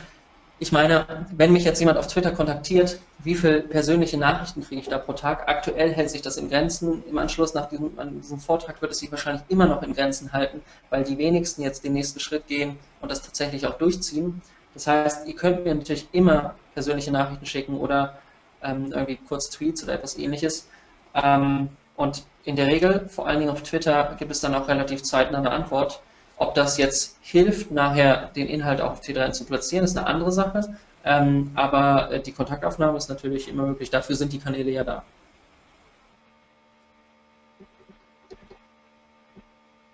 [0.58, 4.88] Ich meine, wenn mich jetzt jemand auf Twitter kontaktiert, wie viele persönliche Nachrichten kriege ich
[4.88, 5.50] da pro Tag?
[5.50, 7.04] Aktuell hält sich das in Grenzen.
[7.10, 7.92] Im Anschluss nach diesem,
[8.22, 11.84] diesem, Vortrag wird es sich wahrscheinlich immer noch in Grenzen halten, weil die wenigsten jetzt
[11.84, 14.42] den nächsten Schritt gehen und das tatsächlich auch durchziehen.
[14.74, 18.18] Das heißt, ihr könnt mir natürlich immer persönliche Nachrichten schicken oder
[18.64, 20.70] ähm, irgendwie kurz Tweets oder etwas ähnliches.
[21.14, 25.04] Ähm, und in der Regel, vor allen Dingen auf Twitter, gibt es dann auch relativ
[25.04, 26.02] zeitnah eine Antwort.
[26.38, 30.32] Ob das jetzt hilft, nachher den Inhalt auch auf T3 zu platzieren, ist eine andere
[30.32, 30.78] Sache.
[31.04, 33.90] Ähm, aber äh, die Kontaktaufnahme ist natürlich immer möglich.
[33.90, 35.04] Dafür sind die Kanäle ja da.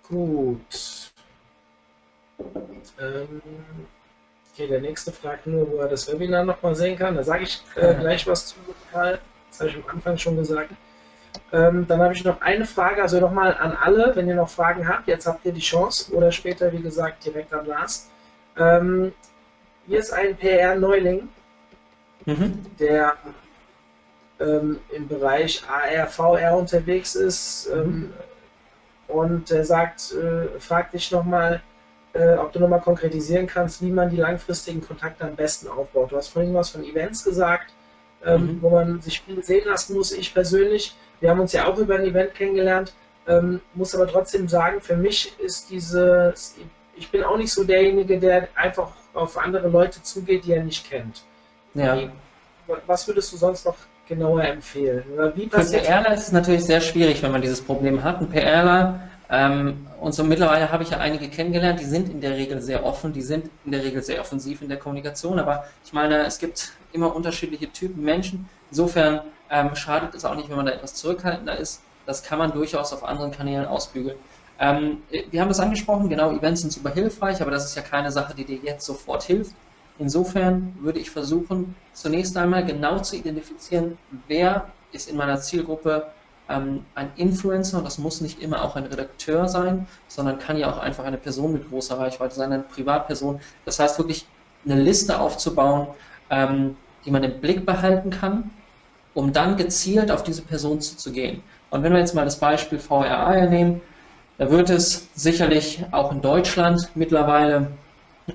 [0.07, 1.11] Gut.
[2.99, 3.41] Ähm,
[4.51, 7.15] okay, der nächste fragt nur, wo er das Webinar nochmal sehen kann.
[7.15, 8.55] Da sage ich äh, gleich was zu,
[8.91, 9.19] Karl.
[9.49, 10.71] Das habe ich am Anfang schon gesagt.
[11.53, 14.87] Ähm, dann habe ich noch eine Frage, also nochmal an alle, wenn ihr noch Fragen
[14.87, 18.09] habt, jetzt habt ihr die Chance oder später, wie gesagt, direkt an Lars.
[18.57, 19.13] Ähm,
[19.85, 21.27] hier ist ein PR-Neuling,
[22.25, 22.65] mhm.
[22.79, 23.15] der
[24.39, 28.13] ähm, im Bereich AR, VR unterwegs ist mhm.
[29.09, 31.61] und der sagt, äh, fragt dich nochmal,
[32.13, 36.11] äh, ob du nochmal konkretisieren kannst, wie man die langfristigen Kontakte am besten aufbaut.
[36.11, 37.73] Du hast vorhin was von Events gesagt,
[38.25, 38.61] ähm, mhm.
[38.61, 40.11] wo man sich viel sehen lassen muss.
[40.11, 42.93] Ich persönlich wir haben uns ja auch über ein Event kennengelernt,
[43.27, 46.55] ähm, muss aber trotzdem sagen, für mich ist dieses,
[46.97, 50.89] ich bin auch nicht so derjenige, der einfach auf andere Leute zugeht, die er nicht
[50.89, 51.23] kennt.
[51.73, 51.97] Ja.
[52.85, 53.75] Was würdest du sonst noch
[54.07, 55.03] genauer empfehlen?
[55.13, 58.19] Oder wie Für PRler ist es natürlich sehr schwierig, wenn man dieses Problem hat.
[58.19, 58.99] Ein PRler,
[59.31, 62.85] ähm, und so mittlerweile habe ich ja einige kennengelernt, die sind in der Regel sehr
[62.85, 66.37] offen, die sind in der Regel sehr offensiv in der Kommunikation, aber ich meine, es
[66.37, 68.49] gibt immer unterschiedliche Typen Menschen.
[68.69, 71.81] Insofern ähm, schadet es auch nicht, wenn man da etwas zurückhaltender ist.
[72.05, 74.17] Das kann man durchaus auf anderen Kanälen ausbügeln.
[74.59, 78.11] Ähm, wir haben das angesprochen, genau, Events sind super hilfreich, aber das ist ja keine
[78.11, 79.53] Sache, die dir jetzt sofort hilft.
[79.99, 83.97] Insofern würde ich versuchen, zunächst einmal genau zu identifizieren,
[84.27, 86.07] wer ist in meiner Zielgruppe
[86.49, 90.71] ähm, ein Influencer, und das muss nicht immer auch ein Redakteur sein, sondern kann ja
[90.71, 93.41] auch einfach eine Person mit großer Reichweite sein, eine Privatperson.
[93.65, 94.25] Das heißt wirklich
[94.65, 95.87] eine Liste aufzubauen,
[96.29, 98.49] ähm, die man im Blick behalten kann
[99.13, 101.43] um dann gezielt auf diese Person zuzugehen.
[101.69, 103.81] Und wenn wir jetzt mal das Beispiel VRA nehmen,
[104.37, 107.67] da wird es sicherlich auch in Deutschland mittlerweile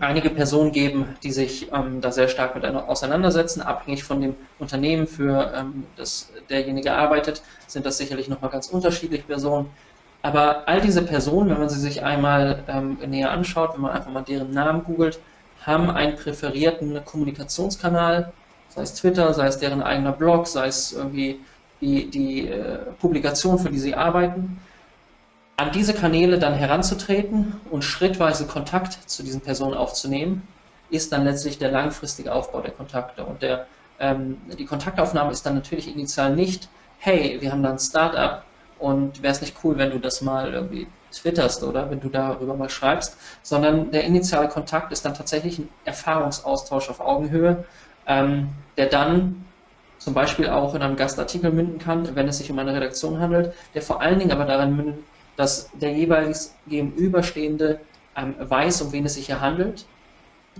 [0.00, 5.06] einige Personen geben, die sich ähm, da sehr stark mit auseinandersetzen, abhängig von dem Unternehmen,
[5.06, 9.70] für ähm, das derjenige arbeitet, sind das sicherlich nochmal ganz unterschiedliche Personen.
[10.22, 14.10] Aber all diese Personen, wenn man sie sich einmal ähm, näher anschaut, wenn man einfach
[14.10, 15.20] mal deren Namen googelt,
[15.64, 18.32] haben einen präferierten Kommunikationskanal,
[18.76, 21.40] sei es Twitter, sei es deren eigener Blog, sei es irgendwie
[21.80, 24.60] die, die äh, Publikation, für die sie arbeiten,
[25.56, 30.46] an diese Kanäle dann heranzutreten und schrittweise Kontakt zu diesen Personen aufzunehmen,
[30.90, 33.24] ist dann letztlich der langfristige Aufbau der Kontakte.
[33.24, 33.66] Und der,
[33.98, 36.68] ähm, die Kontaktaufnahme ist dann natürlich initial nicht,
[36.98, 38.42] hey, wir haben da ein Startup
[38.78, 42.54] und wäre es nicht cool, wenn du das mal irgendwie twitterst oder wenn du darüber
[42.54, 47.64] mal schreibst, sondern der initiale Kontakt ist dann tatsächlich ein Erfahrungsaustausch auf Augenhöhe,
[48.06, 49.44] ähm, der dann
[49.98, 53.54] zum Beispiel auch in einem Gastartikel münden kann, wenn es sich um eine Redaktion handelt,
[53.74, 54.98] der vor allen Dingen aber daran mündet,
[55.36, 57.80] dass der jeweils gegenüberstehende
[58.16, 59.84] ähm, weiß, um wen es sich hier handelt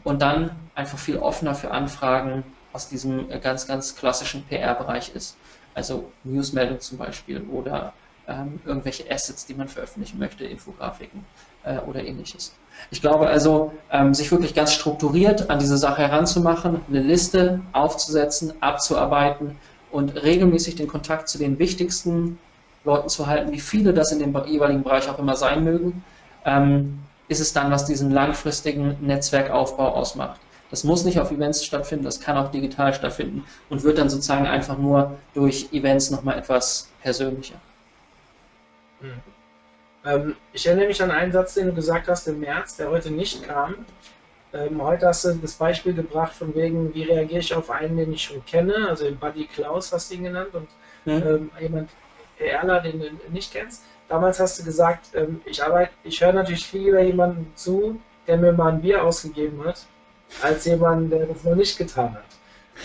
[0.05, 5.37] und dann einfach viel offener für Anfragen aus diesem äh, ganz, ganz klassischen PR-Bereich ist.
[5.75, 7.93] Also Newsmeldung zum Beispiel oder
[8.29, 11.25] ähm, irgendwelche Assets, die man veröffentlichen möchte, Infografiken
[11.67, 12.55] äh, oder ähnliches.
[12.91, 18.55] Ich glaube also, ähm, sich wirklich ganz strukturiert an diese Sache heranzumachen, eine Liste aufzusetzen,
[18.61, 19.57] abzuarbeiten
[19.91, 22.39] und regelmäßig den Kontakt zu den wichtigsten
[22.85, 26.05] Leuten zu halten, wie viele das in dem jeweiligen Bereich auch immer sein mögen,
[26.45, 30.41] ähm, ist es dann, was diesen langfristigen Netzwerkaufbau ausmacht.
[30.71, 34.47] Das muss nicht auf Events stattfinden, das kann auch digital stattfinden und wird dann sozusagen
[34.47, 37.57] einfach nur durch Events nochmal etwas persönlicher.
[39.01, 39.36] Hm.
[40.07, 43.11] Ähm, ich erinnere mich an einen Satz, den du gesagt hast im März, der heute
[43.11, 43.87] nicht kam.
[44.53, 48.13] Ähm, heute hast du das Beispiel gebracht von wegen, wie reagiere ich auf einen, den
[48.13, 50.69] ich schon kenne, also den Buddy Klaus hast du ihn genannt und
[51.05, 51.51] mhm.
[51.61, 51.91] jemand,
[52.39, 53.83] Erler, den du nicht kennst.
[54.09, 58.37] Damals hast du gesagt, ähm, ich arbeite, ich höre natürlich viel lieber jemanden zu, der
[58.37, 59.85] mir mal ein Bier ausgegeben hat,
[60.43, 62.25] als jemand, der das noch nicht getan hat.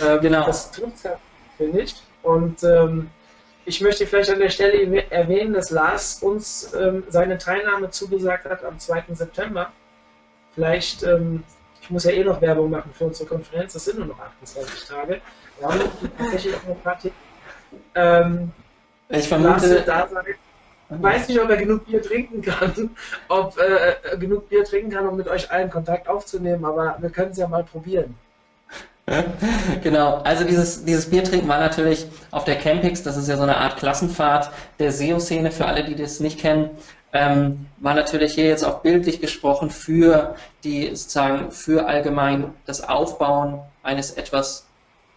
[0.07, 0.45] Ähm, genau.
[0.45, 1.19] Das tut es ja,
[1.57, 1.95] finde ich.
[2.24, 3.09] Und ähm,
[3.66, 8.64] ich möchte vielleicht an der Stelle erwähnen, dass Lars uns ähm, seine Teilnahme zugesagt hat
[8.64, 9.03] am 2.
[9.14, 9.72] September.
[10.53, 11.43] Vielleicht, ähm,
[11.82, 14.88] ich muss ja eh noch Werbung machen für unsere Konferenz, das sind nur noch 28
[14.88, 15.22] Tage.
[15.59, 15.80] Wir haben
[16.18, 16.99] tatsächlich noch ein paar.
[17.95, 18.51] Ähm,
[19.09, 20.26] ich vermute, da sein.
[20.93, 22.89] Ich weiß nicht, ob er genug Bier trinken kann,
[23.30, 27.09] ob äh, äh, genug Bier trinken kann, um mit euch allen Kontakt aufzunehmen, aber wir
[27.09, 28.16] können es ja mal probieren.
[29.84, 33.58] genau, also dieses, dieses Biertrinken war natürlich auf der Campix, das ist ja so eine
[33.58, 36.70] Art Klassenfahrt der SEO-Szene, für alle, die das nicht kennen,
[37.14, 43.60] ähm, war natürlich hier jetzt auch bildlich gesprochen für die sozusagen für allgemein das Aufbauen
[43.84, 44.68] eines etwas,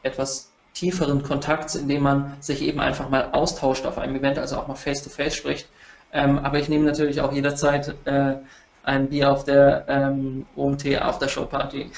[0.02, 4.66] etwas tieferen Kontakts, indem man sich eben einfach mal austauscht auf einem Event, also auch
[4.66, 5.68] mal face-to-face -face spricht.
[6.12, 8.34] Ähm, aber ich nehme natürlich auch jederzeit äh,
[8.82, 11.90] ein Bier auf der ähm, OMT Aftershow Party.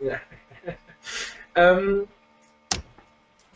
[0.00, 0.14] Ja.
[1.54, 2.08] Ähm,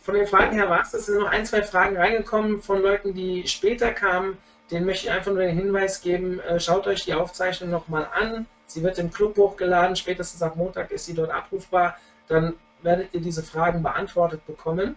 [0.01, 3.13] von den Fragen her war es, es sind noch ein, zwei Fragen reingekommen von Leuten,
[3.13, 4.37] die später kamen.
[4.71, 8.45] Den möchte ich einfach nur den Hinweis geben, äh, schaut euch die Aufzeichnung nochmal an.
[8.67, 11.97] Sie wird im Club hochgeladen, spätestens ab Montag ist sie dort abrufbar.
[12.27, 14.95] Dann werdet ihr diese Fragen beantwortet bekommen.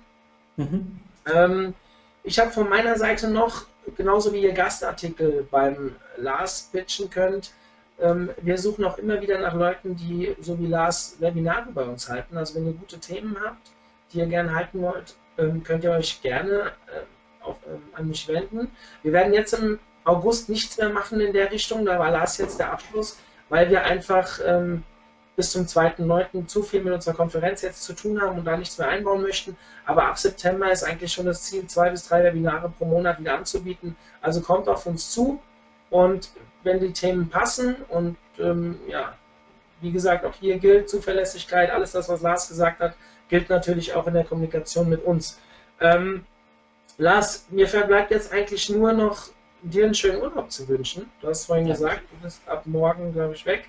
[0.57, 1.01] Mhm.
[1.33, 1.75] Ähm,
[2.23, 7.53] ich habe von meiner Seite noch, genauso wie ihr Gastartikel beim Lars pitchen könnt,
[8.01, 12.37] wir suchen auch immer wieder nach Leuten, die so wie Lars Webinare bei uns halten.
[12.37, 13.73] Also wenn ihr gute Themen habt,
[14.13, 18.29] die ihr gerne halten wollt, ähm, könnt ihr euch gerne äh, auf, ähm, an mich
[18.29, 18.71] wenden.
[19.03, 22.59] Wir werden jetzt im August nichts mehr machen in der Richtung, da war Lars jetzt
[22.59, 23.19] der Abschluss,
[23.49, 24.83] weil wir einfach ähm,
[25.37, 26.47] bis zum 2.9.
[26.47, 29.57] zu viel mit unserer Konferenz jetzt zu tun haben und da nichts mehr einbauen möchten.
[29.87, 33.35] Aber ab September ist eigentlich schon das Ziel, zwei bis drei Webinare pro Monat wieder
[33.35, 33.97] anzubieten.
[34.21, 35.41] Also kommt auf uns zu
[35.91, 36.31] und
[36.63, 39.15] wenn die Themen passen und ähm, ja,
[39.81, 42.95] wie gesagt, auch hier gilt Zuverlässigkeit, alles das, was Lars gesagt hat,
[43.29, 45.39] gilt natürlich auch in der Kommunikation mit uns.
[45.81, 46.25] Ähm,
[46.97, 49.29] Lars, mir verbleibt jetzt eigentlich nur noch
[49.63, 51.11] dir einen schönen Urlaub zu wünschen.
[51.21, 53.69] Du hast vorhin gesagt, du bist ab morgen, glaube ich, weg.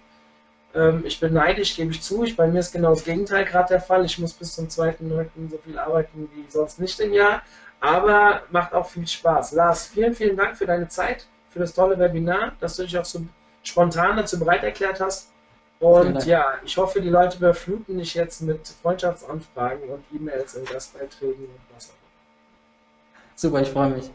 [0.74, 2.24] Ähm, ich bin neidisch, gebe ich zu.
[2.24, 4.06] Ich, bei mir ist genau das Gegenteil gerade der Fall.
[4.06, 5.50] Ich muss bis zum 2.9.
[5.50, 7.42] so viel arbeiten wie sonst nicht im Jahr.
[7.80, 9.54] Aber macht auch viel Spaß.
[9.54, 13.06] Lars, vielen, vielen Dank für deine Zeit, für das tolle Webinar, dass du dich auch
[13.06, 13.22] so
[13.64, 15.32] spontan dazu bereit erklärt hast.
[15.80, 21.46] Und ja, ich hoffe, die Leute überfluten dich jetzt mit Freundschaftsanfragen und E-Mails und Gastbeiträgen
[21.46, 23.22] und was auch immer.
[23.36, 24.12] Super, ich freue mich.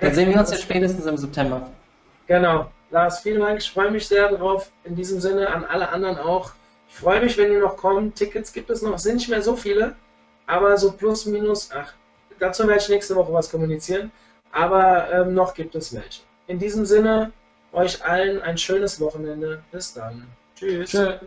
[0.00, 1.68] Dann sehen wir uns ja spätestens im September.
[2.28, 2.70] Genau.
[2.90, 3.58] Lars, vielen Dank.
[3.58, 4.70] Ich freue mich sehr darauf.
[4.84, 6.52] In diesem Sinne an alle anderen auch.
[6.88, 8.14] Ich freue mich, wenn ihr noch kommt.
[8.14, 8.94] Tickets gibt es noch.
[8.94, 9.96] Es sind nicht mehr so viele,
[10.46, 11.70] aber so plus, minus.
[11.72, 11.92] Ach,
[12.38, 14.12] dazu werde ich nächste Woche was kommunizieren.
[14.52, 16.22] Aber ähm, noch gibt es welche.
[16.46, 17.32] In diesem Sinne,
[17.72, 19.62] euch allen ein schönes Wochenende.
[19.72, 20.26] Bis dann.
[20.54, 20.90] Tschüss.
[20.90, 21.20] Tschüss.